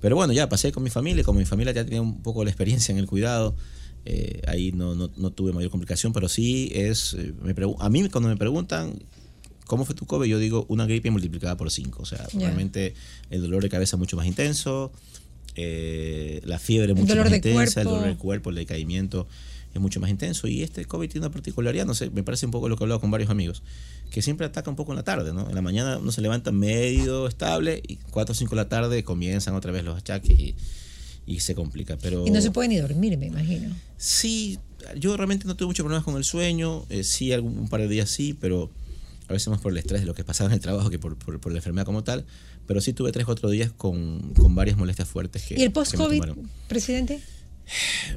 [0.00, 2.50] Pero bueno, ya pasé con mi familia, como mi familia ya tenía un poco la
[2.50, 3.54] experiencia en el cuidado,
[4.04, 8.08] eh, ahí no, no, no tuve mayor complicación, pero sí es, eh, me a mí
[8.08, 9.00] cuando me preguntan
[9.66, 12.94] cómo fue tu COVID, yo digo una gripe multiplicada por cinco, o sea, realmente
[13.30, 14.90] el dolor de cabeza mucho más intenso,
[15.56, 19.26] eh, la fiebre mucho dolor más de intensa, el dolor del cuerpo, el decaimiento
[19.74, 22.52] es mucho más intenso y este COVID tiene una particularidad, no sé, me parece un
[22.52, 23.62] poco lo que he hablado con varios amigos,
[24.10, 25.48] que siempre ataca un poco en la tarde, ¿no?
[25.48, 29.02] En la mañana uno se levanta medio estable y 4 o 5 de la tarde
[29.04, 30.54] comienzan otra vez los achaques y,
[31.26, 33.74] y se complica, pero Y no se puede ni dormir, me imagino.
[33.96, 34.58] sí,
[34.98, 37.88] yo realmente no tuve muchos problemas con el sueño, eh, sí algún, un par de
[37.88, 38.70] días sí, pero
[39.28, 41.16] a veces más por el estrés de lo que pasaba en el trabajo que por,
[41.16, 42.26] por- por la enfermedad como tal,
[42.66, 45.72] pero sí tuve 3 o 4 días con, con varias molestias fuertes que ¿Y el
[45.72, 46.22] post-COVID,
[46.68, 47.20] presidente?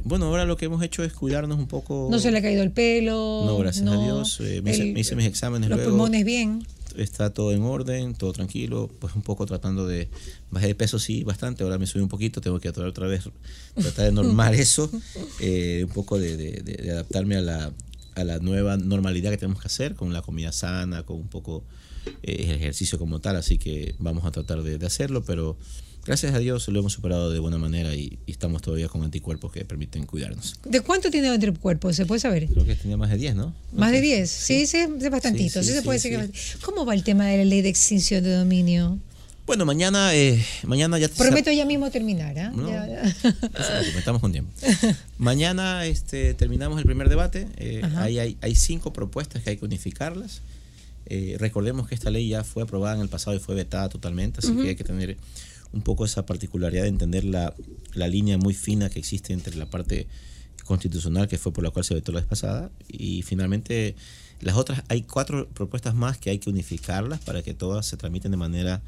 [0.03, 2.07] Bueno, ahora lo que hemos hecho es cuidarnos un poco.
[2.11, 3.43] ¿No se le ha caído el pelo?
[3.45, 4.39] No, gracias a Dios.
[4.41, 5.91] eh, me, hice, el- me hice mis exámenes Los luego.
[5.91, 6.65] pulmones bien.
[6.97, 8.89] Está todo en orden, todo tranquilo.
[8.99, 10.09] Pues un poco tratando de.
[10.49, 11.63] Bajé de peso, sí, bastante.
[11.63, 12.41] Ahora me subí un poquito.
[12.41, 13.23] Tengo que otra, otra vez
[13.75, 14.89] tratar de normar eso.
[15.39, 17.71] eh, un poco de, de- de- de adaptarme a la,
[18.15, 21.63] a la nueva normalidad que tenemos que hacer con la comida sana, con un poco
[22.23, 23.35] eh, el ejercicio como tal.
[23.35, 25.57] Así que vamos a tratar de, de hacerlo, pero.
[26.07, 29.51] Gracias a Dios lo hemos superado de buena manera y, y estamos todavía con anticuerpos
[29.51, 30.53] que permiten cuidarnos.
[30.63, 31.91] ¿De cuánto tiene el cuerpo?
[31.93, 32.45] ¿Se puede saber?
[32.45, 33.55] Creo que tenía más de 10, ¿no?
[33.73, 34.03] Más de sé.
[34.03, 34.29] 10.
[34.29, 35.63] Sí, sí, es bastantito.
[35.63, 37.69] Sí, Sí, sí, se puede decir es ¿Cómo va el tema de la ley de
[37.69, 38.99] extinción de dominio?
[39.47, 41.07] Bueno, mañana, eh, mañana ya...
[41.09, 42.51] Prometo ya mismo terminar, ¿ah?
[42.55, 42.69] No.
[42.69, 44.51] Ya- preocupe, estamos con tiempo.
[45.17, 47.47] Mañana este, terminamos el primer debate.
[47.57, 50.41] Eh, ahí hay, hay cinco propuestas que hay que unificarlas.
[51.07, 54.39] Eh, recordemos que esta ley ya fue aprobada en el pasado y fue vetada totalmente,
[54.39, 55.17] así que hay que tener
[55.71, 57.53] un poco esa particularidad de entender la,
[57.93, 60.07] la línea muy fina que existe entre la parte
[60.65, 63.95] constitucional que fue por la cual se vetó la vez pasada y finalmente
[64.41, 68.31] las otras hay cuatro propuestas más que hay que unificarlas para que todas se tramiten
[68.31, 68.81] de manera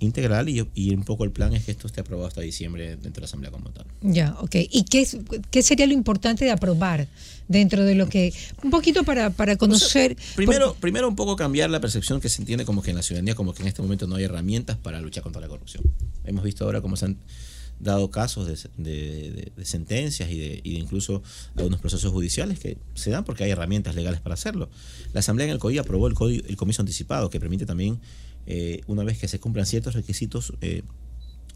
[0.00, 3.12] integral y, y un poco el plan es que esto esté aprobado hasta diciembre dentro
[3.12, 3.86] de la asamblea como tal.
[4.02, 4.54] Ya, ok.
[4.70, 5.16] ¿Y qué, es-
[5.50, 7.08] qué sería lo importante de aprobar
[7.48, 8.32] dentro de lo que...
[8.62, 10.16] Un poquito para, para conocer...
[10.36, 13.34] Primero, primero un poco cambiar la percepción que se entiende como que en la ciudadanía
[13.34, 15.82] como que en este momento no hay herramientas para luchar contra la corrupción.
[16.24, 17.18] Hemos visto ahora cómo se han
[17.80, 21.22] dado casos de, de- de- de sentencias y de, y de incluso
[21.56, 24.70] algunos procesos judiciales que se dan porque hay herramientas legales para hacerlo.
[25.12, 27.98] La Asamblea en el COI aprobó el, código, el comiso anticipado que permite también,
[28.46, 30.82] eh, una vez que se cumplan ciertos requisitos eh,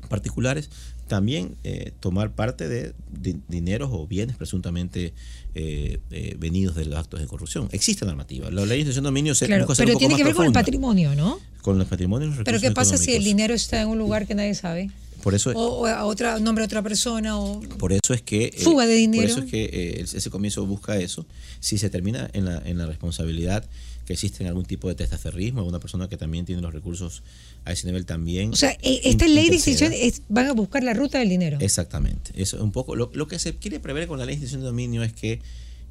[0.08, 0.70] particulares,
[1.06, 5.12] también eh, tomar parte de, di- dineros o bienes presuntamente
[5.54, 7.68] eh, eh, venidos de los actos de corrupción.
[7.72, 8.50] Existe normativa.
[8.50, 11.14] La ley de de dominio se Claro, un pero tiene que ver con el patrimonio,
[11.14, 11.38] ¿no?
[11.62, 14.26] Con los patrimonios y los Pero ¿qué pasa si el dinero está en un lugar
[14.26, 14.90] que nadie sabe?
[15.22, 18.86] Por eso, o, a otra nombre de otra persona o por eso es que fuga
[18.86, 19.22] de dinero.
[19.22, 21.26] Por eso es que ese comienzo busca eso.
[21.58, 23.64] Si se termina en la, en la responsabilidad
[24.08, 27.22] que existe en algún tipo de testaferrismo, alguna persona que también tiene los recursos
[27.66, 28.54] a ese nivel también.
[28.54, 31.58] O sea, eh, esta ley de extinción es, van a buscar la ruta del dinero.
[31.60, 32.30] Exactamente.
[32.34, 34.62] Eso es un poco lo, lo que se quiere prever con la ley de extinción
[34.62, 35.42] de dominio es que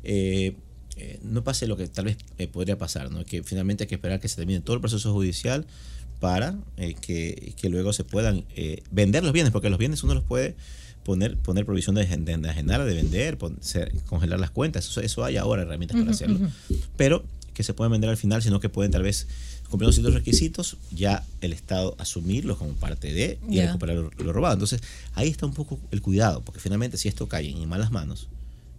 [0.03, 0.55] eh,
[0.95, 3.23] eh, no pase lo que tal vez eh, podría pasar, ¿no?
[3.23, 5.67] que finalmente hay que esperar que se termine todo el proceso judicial
[6.19, 6.55] para
[7.01, 8.45] que, que, luego se puedan
[8.89, 10.55] vender los bienes, porque los bienes uno los puede
[11.03, 13.59] poner, poner provisión de, de enajenar, de vender, poner,
[14.07, 16.79] congelar las cuentas, eso, eso hay ahora herramientas uh -huh, para hacerlo, uh -huh.
[16.97, 17.23] pero
[17.57, 19.25] que se pueden vender al final, sino que pueden tal vez
[19.67, 23.65] cumpliendo ciertos requisitos, ya el Estado asumirlos como parte de y yeah.
[23.65, 24.53] recuperar lo, lo, robado.
[24.53, 24.79] Entonces,
[25.15, 28.27] ahí está un poco el cuidado, porque finalmente si esto cae en malas manos,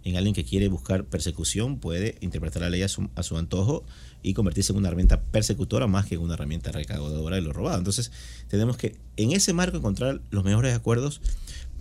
[0.05, 3.83] en alguien que quiere buscar persecución, puede interpretar la ley a su, a su antojo
[4.23, 7.79] y convertirse en una herramienta persecutora más que en una herramienta recaudadora de lo robado.
[7.79, 8.13] Entonces,
[8.47, 11.19] tenemos que en ese marco encontrar los mejores acuerdos.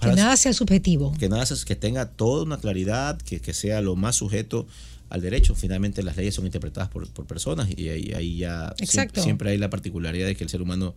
[0.00, 1.14] Que nada sea subjetivo.
[1.18, 4.66] Que nada sea, que tenga toda una claridad, que, que sea lo más sujeto
[5.10, 5.54] al derecho.
[5.54, 9.58] Finalmente las leyes son interpretadas por, por personas y ahí, ahí ya siempre, siempre, hay
[9.58, 10.94] la particularidad de que el ser humano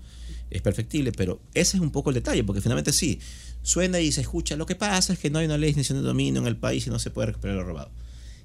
[0.49, 3.19] es perfectible, pero ese es un poco el detalle, porque finalmente sí,
[3.63, 6.01] suena y se escucha, lo que pasa es que no hay una ley de de
[6.01, 7.89] dominio en el país y no se puede recuperar lo robado.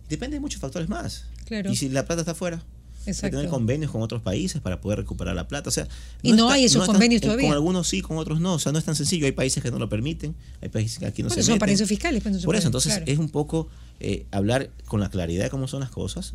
[0.09, 1.25] Depende de muchos factores más.
[1.47, 1.71] Claro.
[1.71, 2.63] Y si la plata está afuera,
[3.07, 3.27] Exacto.
[3.27, 5.69] Hay que tener convenios con otros países para poder recuperar la plata.
[5.69, 5.91] O sea, no
[6.23, 7.47] y no está, hay esos no convenios todavía.
[7.47, 8.55] Con algunos sí, con otros no.
[8.55, 9.27] O sea, no es tan sencillo.
[9.27, 11.61] Hay países que no lo permiten, hay países que aquí no bueno, se son meten.
[11.61, 12.23] paraísos fiscales.
[12.23, 13.11] Pues, Por eso, entonces, claro.
[13.11, 13.69] es un poco
[14.01, 16.35] eh, hablar con la claridad de cómo son las cosas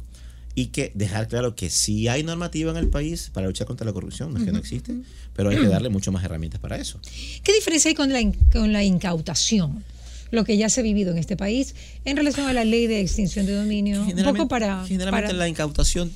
[0.56, 3.94] y que dejar claro que sí hay normativa en el país para luchar contra la
[3.94, 4.96] corrupción, no es que no existe,
[5.36, 7.00] pero hay que darle mucho más herramientas para eso.
[7.44, 8.20] ¿Qué diferencia hay con la,
[8.52, 9.84] con la incautación?
[10.32, 13.02] Lo que ya se ha vivido en este país en relación a la ley de
[13.02, 14.04] extinción de dominio.
[14.04, 14.86] Un poco para.
[14.86, 15.38] Generalmente para...
[15.38, 16.10] la incautación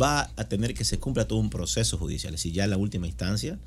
[0.00, 2.34] va a tener que se cumpla todo un proceso judicial.
[2.34, 3.58] Es decir, ya en la última instancia,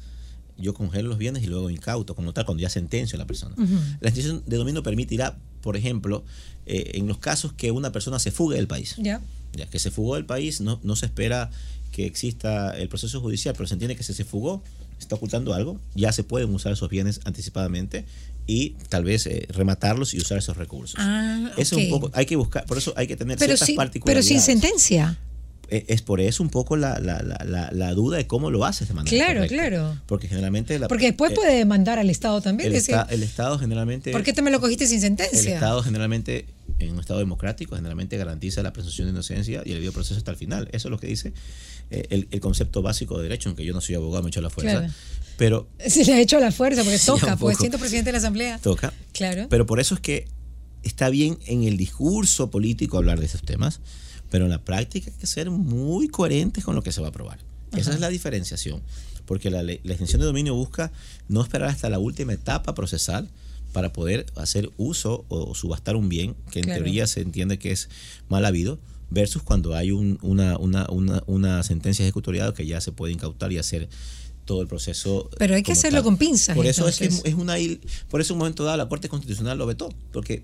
[0.57, 3.55] yo congelo los bienes y luego incauto, como tal, cuando ya sentencio a la persona.
[3.57, 3.97] Uh -huh.
[4.01, 6.23] La extinción de dominio permitirá, por ejemplo,
[6.65, 8.95] eh, en los casos que una persona se fugue del país.
[8.95, 9.21] Yeah.
[9.53, 11.49] Ya que se fugó del país, no, no se espera
[11.91, 14.61] que exista el proceso judicial, pero se entiende que si se fugó,
[14.99, 18.05] está ocultando algo, ya se pueden usar esos bienes anticipadamente
[18.47, 20.95] y tal vez eh, rematarlos y usar esos recursos.
[20.99, 21.61] Ah, okay.
[21.61, 24.27] Eso un poco, hay que buscar, por eso hay que tener pero ciertas particularidades.
[24.27, 25.17] Pero sin sentencia.
[25.69, 28.87] Eh, es por eso un poco la, la, la, la, duda de cómo lo haces
[28.87, 29.55] de manera Claro, correcta.
[29.55, 29.99] claro.
[30.05, 30.79] Porque generalmente...
[30.87, 32.67] Porque después eh, puede demandar al Estado también.
[32.67, 34.11] El, decir, esta, el Estado generalmente...
[34.11, 35.39] ¿Por qué te me lo cogiste sin sentencia?
[35.39, 36.45] El Estado generalmente,
[36.79, 40.31] en un Estado democrático, generalmente garantiza la presunción de inocencia y el debido proceso hasta
[40.31, 40.67] el final.
[40.71, 41.33] Eso es lo que dice
[41.89, 44.41] eh, el, el, concepto básico de derecho, aunque yo no soy abogado, me he hecho
[44.41, 44.79] la fuerza.
[44.79, 44.93] Claro.
[45.37, 48.59] Pero, Se le ha hecho la fuerza porque toca, pues siendo presidente de la Asamblea.
[48.59, 48.93] Toca.
[49.13, 49.47] Claro.
[49.49, 50.27] Pero por eso es que
[50.83, 53.81] está bien en el discurso político hablar de esos temas,
[54.29, 57.09] pero en la práctica hay que ser muy coherentes con lo que se va a
[57.09, 57.39] aprobar.
[57.71, 57.81] Ajá.
[57.81, 58.81] Esa es la diferenciación,
[59.25, 60.91] porque la, la extensión de dominio busca
[61.27, 63.29] no esperar hasta la última etapa procesal
[63.73, 66.83] para poder hacer uso o subastar un bien que en claro.
[66.83, 67.89] teoría se entiende que es
[68.29, 72.91] mal habido, versus cuando hay un, una, una, una, una sentencia ejecutoriada que ya se
[72.91, 73.89] puede incautar y hacer
[74.45, 75.29] todo el proceso.
[75.37, 76.03] Pero hay que hacerlo tal.
[76.05, 76.55] con pinzas.
[76.55, 77.15] Por eso entonces.
[77.15, 77.55] es que es una
[78.09, 80.43] por eso un momento dado la Corte Constitucional lo vetó, porque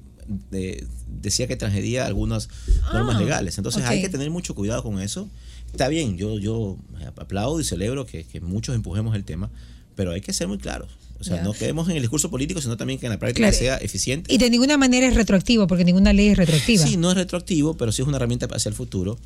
[0.50, 0.86] de,
[1.22, 2.50] decía que transgredía algunas
[2.84, 3.58] ah, normas legales.
[3.58, 3.98] Entonces okay.
[3.98, 5.30] hay que tener mucho cuidado con eso.
[5.72, 6.78] Está bien, yo, yo
[7.18, 9.50] aplaudo y celebro que, que muchos empujemos el tema,
[9.96, 10.90] pero hay que ser muy claros.
[11.22, 11.44] O sea, yeah.
[11.44, 13.58] no quedemos en el discurso político, sino también que en la práctica claro.
[13.58, 14.34] sea eficiente.
[14.34, 16.86] Y de ninguna manera es retroactivo, porque ninguna ley es retroactiva.
[16.86, 19.20] Sí, no es retroactivo, pero sí es una herramienta hacia el futuro.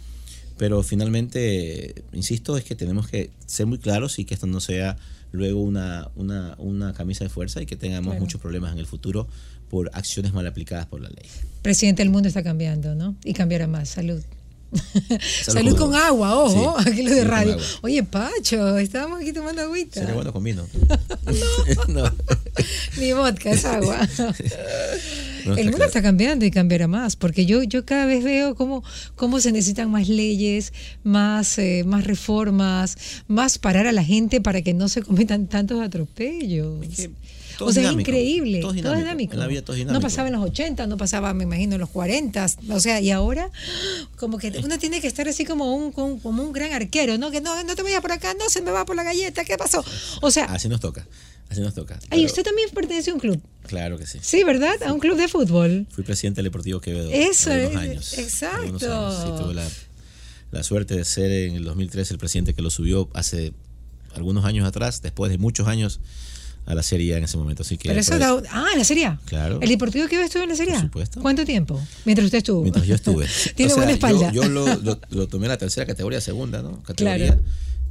[0.58, 4.98] Pero finalmente, insisto, es que tenemos que ser muy claros y que esto no sea
[5.36, 8.22] luego una, una, una camisa de fuerza y que tengamos claro.
[8.22, 9.28] muchos problemas en el futuro
[9.70, 11.26] por acciones mal aplicadas por la ley.
[11.62, 13.16] Presidente, el mundo está cambiando, ¿no?
[13.24, 13.90] Y cambiará más.
[13.90, 14.24] Salud.
[15.44, 17.58] Salud, Salud con agua, ojo, sí, aquí lo de radio.
[17.82, 20.00] Oye, Pacho, estábamos aquí tomando agüita.
[20.00, 20.66] Sería bueno con vino.
[21.88, 22.04] no.
[22.04, 22.12] no.
[22.98, 24.08] Ni vodka, es agua.
[25.46, 25.86] No, el mundo claro.
[25.86, 28.84] está cambiando y cambiará más, porque yo, yo cada vez veo cómo,
[29.16, 34.62] cómo se necesitan más leyes, más, eh, más reformas, más parar a la gente para
[34.62, 36.84] que no se cometan tantos atropellos.
[36.84, 37.12] Es que
[37.60, 38.60] o sea, dinámico, es increíble.
[38.62, 38.90] Todo dinámico.
[38.90, 39.34] Todo dinámico.
[39.34, 39.94] En la vida todo dinámico.
[39.94, 42.46] No pasaba en los 80, no pasaba, me imagino, en los 40.
[42.70, 43.52] O sea, y ahora,
[44.18, 47.32] como que uno tiene que estar así como un, como un gran arquero, ¿no?
[47.32, 49.58] Que no, no te vayas por acá, no se me va por la galleta, ¿qué
[49.58, 49.84] pasó?
[50.22, 50.46] O sea.
[50.46, 51.08] Así nos toca.
[51.50, 52.00] Así nos toca.
[52.10, 52.22] Pero...
[52.22, 53.42] ¿Y usted también pertenece a un club?
[53.68, 54.20] Claro que sí.
[54.22, 54.82] Sí, ¿verdad?
[54.84, 55.88] A un club de fútbol.
[55.92, 57.10] Fui presidente del Deportivo Quevedo.
[57.12, 58.62] Eso, algunos años, exacto.
[58.62, 58.82] Años.
[58.82, 59.68] Sí, tuve la,
[60.52, 63.54] la suerte de ser en el 2013 el presidente que lo subió hace
[64.14, 66.00] algunos años atrás, después de muchos años
[66.66, 67.64] a la Serie A en ese momento.
[67.64, 69.20] Así que Pero eso da, ah, la Serie A.
[69.26, 69.60] Claro.
[69.62, 70.78] ¿El Deportivo que estuvo en la Serie A?
[70.78, 71.22] Por supuesto.
[71.22, 71.82] ¿Cuánto tiempo?
[72.06, 72.62] Mientras usted estuvo.
[72.62, 73.28] Mientras yo estuve.
[73.56, 74.32] Tiene o sea, buena espalda.
[74.32, 76.82] Yo, yo lo, lo, lo, tomé a la tercera categoría, segunda, ¿no?
[76.84, 77.28] Categoría.
[77.28, 77.42] Claro.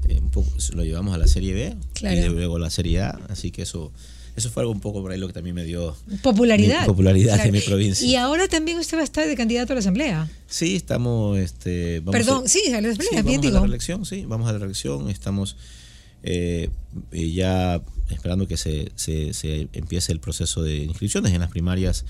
[0.08, 2.16] Eh, un poco, lo llevamos a la Serie B claro.
[2.16, 3.90] y luego a la Serie A, así que eso
[4.36, 7.46] eso fue algo un poco por ahí lo que también me dio popularidad, mi popularidad
[7.46, 8.04] en mi provincia.
[8.04, 10.28] Y ahora también usted va a estar de candidato a la asamblea.
[10.48, 14.04] Sí, estamos, este, vamos Perdón, sí, a la asamblea, sí, bien vamos a la reelección,
[14.04, 15.56] sí, vamos a la reelección, estamos
[16.24, 16.68] eh,
[17.12, 17.80] ya
[18.10, 22.04] esperando que se, se, se empiece el proceso de inscripciones en las primarias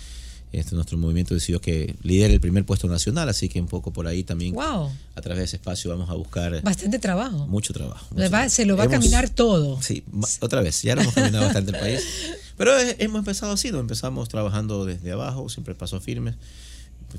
[0.54, 4.06] este, nuestro movimiento decidió que lidere el primer puesto nacional, así que un poco por
[4.06, 6.62] ahí también a través de ese espacio vamos a buscar...
[6.62, 7.48] Bastante trabajo.
[7.48, 8.06] Mucho trabajo.
[8.48, 9.82] se lo va a caminar todo.
[9.82, 10.04] Sí,
[10.40, 12.02] otra vez, ya lo hemos caminado bastante el país.
[12.56, 13.80] Pero hemos empezado así, ¿no?
[13.80, 16.36] empezamos trabajando desde abajo, siempre paso firme.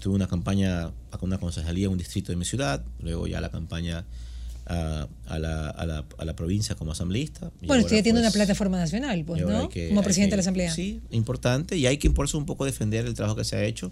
[0.01, 3.49] Tuve una campaña con una concejalía en un distrito de mi ciudad, luego ya la
[3.49, 4.05] campaña
[4.65, 7.51] a, a, la, a, la, a, la, provincia como asambleísta.
[7.65, 9.69] Bueno, usted tiene una pues, plataforma nacional, pues, ¿no?
[9.69, 10.73] como presidente de la Asamblea.
[10.73, 11.77] Sí, importante.
[11.77, 13.91] Y hay que por eso un poco defender el trabajo que se ha hecho.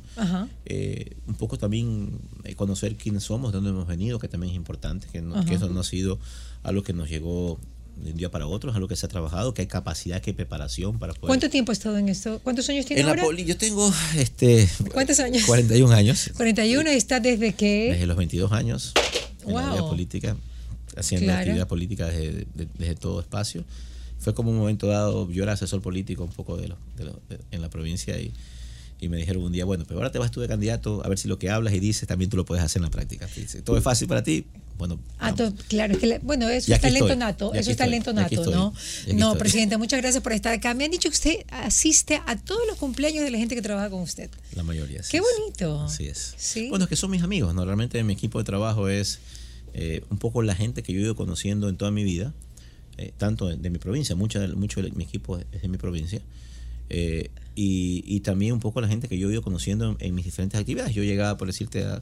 [0.65, 4.57] Eh, un poco también eh, conocer quiénes somos, de dónde hemos venido, que también es
[4.57, 6.19] importante, que, que eso no ha sido
[6.63, 7.59] algo que nos llegó
[7.97, 10.31] de un día para otro, es algo que se ha trabajado, que hay capacidad, que
[10.31, 11.27] hay preparación para poder...
[11.27, 12.39] ¿Cuánto tiempo ha estado en esto?
[12.43, 13.23] ¿Cuántos años tiene ahora?
[13.45, 15.43] yo tengo este ¿Cuántos años?
[15.45, 16.31] 41 años.
[16.37, 17.89] 41 y está desde qué?
[17.91, 18.93] Desde los 22 años
[19.45, 20.35] en la vida política
[20.97, 23.63] haciendo actividad política desde, todo espacio.
[24.19, 26.73] Fue como un momento dado, yo era asesor político un poco de,
[27.51, 28.31] en la provincia y,
[29.01, 31.17] y, me dijeron un día, bueno, pero ahora te vas tú de candidato a ver
[31.17, 33.27] si lo que hablas y dices también tú lo puedes hacer en la práctica.
[33.65, 34.45] Todo es fácil para ti,
[34.77, 35.33] bueno, ah,
[35.67, 38.73] claro, que bueno, eso es talento nato, eso es talento nato, ¿no?
[39.13, 40.73] No, presidente, muchas gracias por estar acá.
[40.73, 43.89] Me han dicho que usted asiste a todos los cumpleaños de la gente que trabaja
[43.89, 44.29] con usted.
[44.55, 45.11] La mayoría, sí.
[45.11, 45.81] Qué bonito.
[45.83, 46.35] Así es.
[46.69, 49.19] Bueno, es que son mis amigos, normalmente mi equipo de trabajo es
[49.73, 52.33] eh, un poco la gente que yo he ido conociendo en toda mi vida,
[52.97, 56.21] eh, tanto de, mi provincia, mucho, mucho de mi equipo es de mi provincia,
[56.89, 60.59] eh, y, también un poco la gente que yo he ido conociendo en, mis diferentes
[60.59, 60.93] actividades.
[60.93, 62.01] Yo llegaba, por decirte, a,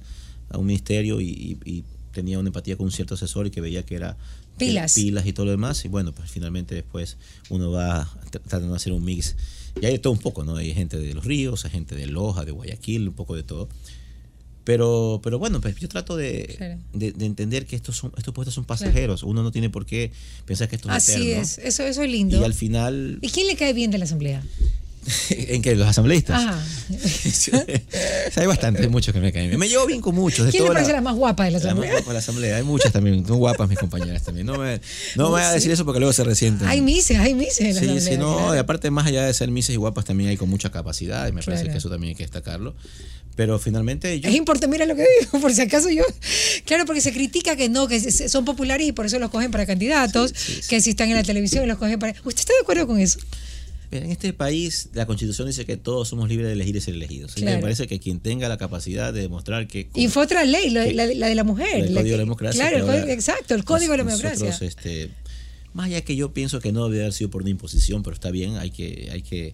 [0.53, 4.17] un ministerio y, tenía una empatía con un cierto asesor y que veía que era
[4.57, 7.15] pilas, pilas y todo lo demás, y bueno, pues finalmente después
[7.49, 9.37] uno va tratando de hacer un mix.
[9.81, 10.57] Y hay de todo un poco, ¿no?
[10.57, 13.69] Hay gente de los ríos, hay gente de Loja, de Guayaquil, un poco de todo.
[14.63, 18.63] Pero, pero bueno, pues yo trato de, de, entender que estos son, estos puestos son
[18.63, 19.23] pasajeros.
[19.23, 20.11] Uno no tiene por qué
[20.45, 22.39] pensar que esto es Así es, eso, eso es lindo.
[22.39, 23.17] Y al final.
[23.21, 24.43] ¿Y quién le cae bien de la asamblea?
[25.29, 25.75] ¿En qué?
[25.75, 26.55] ¿Los asambleístas?
[28.35, 29.59] hay bastantes, hay muchos que me caen bien.
[29.59, 30.45] Me llevo bien con muchos.
[30.45, 32.01] De ¿Quién le parece la, más guapa de la asamblea?
[32.05, 32.57] La, la asamblea.
[32.57, 33.25] Hay muchas también.
[33.25, 34.45] Son guapas mis compañeras también.
[34.45, 34.79] No me,
[35.15, 36.67] no me voy a decir eso porque luego se resienten.
[36.67, 37.77] Hay mises, hay mises.
[37.77, 38.53] sí, sí, no.
[38.53, 41.27] Y aparte, más allá de ser mises y guapas, también hay con mucha capacidad.
[41.27, 42.75] Y me parece que eso también hay que destacarlo.
[43.35, 46.03] Pero finalmente Es importante, mira lo que digo, por si acaso yo...
[46.65, 49.65] Claro, porque se critica que no, que son populares y por eso los cogen para
[49.65, 50.33] candidatos,
[50.67, 52.11] que si están en la televisión los cogen para...
[52.23, 53.19] ¿Usted está de acuerdo con eso?
[53.91, 57.37] En este país la constitución dice que todos somos libres de elegir y ser elegidos.
[57.41, 59.89] Me parece que quien tenga la capacidad de demostrar que...
[59.95, 61.75] Y fue otra ley, la, de la mujer.
[61.75, 62.69] El Código de la Democracia.
[62.69, 64.57] Claro, exacto, el Código de la Democracia.
[64.61, 65.11] este,
[65.73, 68.31] más allá que yo pienso que no debe haber sido por una imposición, pero está
[68.31, 69.09] bien, hay que...
[69.11, 69.53] Hay que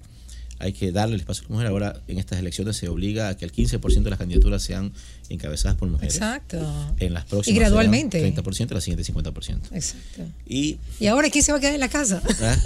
[0.59, 1.67] hay que darle el espacio a la mujer.
[1.67, 4.91] Ahora, en estas elecciones se obliga a que el 15% de las candidaturas sean
[5.29, 6.15] encabezadas por mujeres.
[6.15, 6.57] Exacto.
[6.99, 7.55] En las próximas.
[7.55, 8.35] Y gradualmente.
[8.35, 9.59] 30%, las siguientes 50%.
[9.71, 10.23] Exacto.
[10.47, 12.21] Y, ¿Y ahora quién se va a quedar en la casa?
[12.41, 12.57] ¿Ah?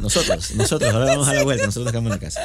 [0.00, 2.40] Nosotros, nosotros, ahora vamos a la vuelta, nosotros quedamos en la casa.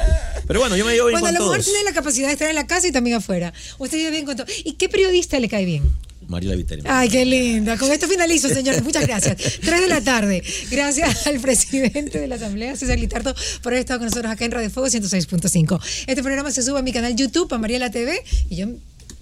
[0.46, 2.54] Pero bueno, yo me llevo bien Cuando la mujer tiene la capacidad de estar en
[2.54, 3.52] la casa y también afuera.
[3.78, 4.46] Usted vive bien con todo.
[4.64, 5.82] ¿Y qué periodista le cae bien?
[6.28, 6.82] Mariela Viteri.
[6.86, 7.76] Ay, qué linda.
[7.76, 8.82] Con esto finalizo, señores.
[8.82, 9.36] Muchas gracias.
[9.60, 10.42] Tres de la tarde.
[10.70, 14.52] Gracias al presidente de la Asamblea, César Litardo, por haber estado con nosotros acá en
[14.52, 15.80] Radio Fuego 106.5.
[16.06, 18.66] Este programa se sube a mi canal YouTube, a Mariela TV, y yo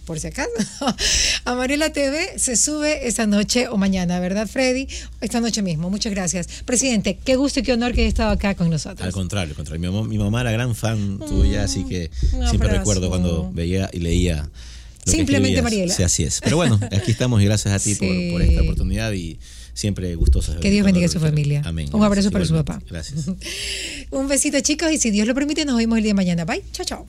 [0.09, 0.49] por si acaso.
[1.45, 4.89] A Mariela TV se sube esta noche o mañana, ¿verdad, Freddy?
[5.21, 5.91] Esta noche mismo.
[5.91, 6.47] Muchas gracias.
[6.65, 9.07] Presidente, qué gusto y qué honor que haya estado acá con nosotros.
[9.07, 10.05] Al contrario, al contrario.
[10.05, 12.11] Mi mamá, era gran fan tuya, así que
[12.49, 14.49] siempre recuerdo cuando veía y leía
[15.09, 15.93] Simplemente Mariela.
[15.93, 16.41] Sí, así es.
[16.41, 19.39] Pero bueno, aquí estamos y gracias a ti por, esta oportunidad y
[19.75, 20.59] siempre gustosa.
[20.61, 21.63] Que Dios bendiga a su familia.
[21.65, 21.89] Amén.
[21.93, 22.81] Un abrazo para su papá.
[22.89, 23.27] Gracias.
[24.11, 26.45] Un besito, chicos, y si Dios lo permite, nos vemos el día de mañana.
[26.45, 26.63] Bye.
[26.73, 27.07] Chao, chao.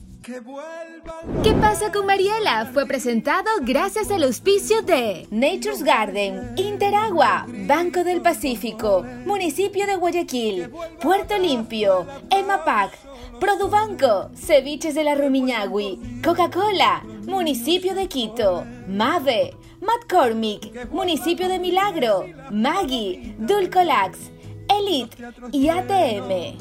[1.42, 2.70] ¿Qué pasa con Mariela?
[2.72, 10.70] Fue presentado gracias al auspicio de Nature's Garden, Interagua, Banco del Pacífico, Municipio de Guayaquil,
[11.00, 12.92] Puerto Limpio, EMAPAC,
[13.40, 23.34] Produbanco, Ceviches de la Rumiñahui, Coca-Cola, Municipio de Quito, Mave, McCormick, Municipio de Milagro, Maggie,
[23.38, 24.30] Dulcolax,
[24.68, 25.16] Elite
[25.52, 26.58] y ATM.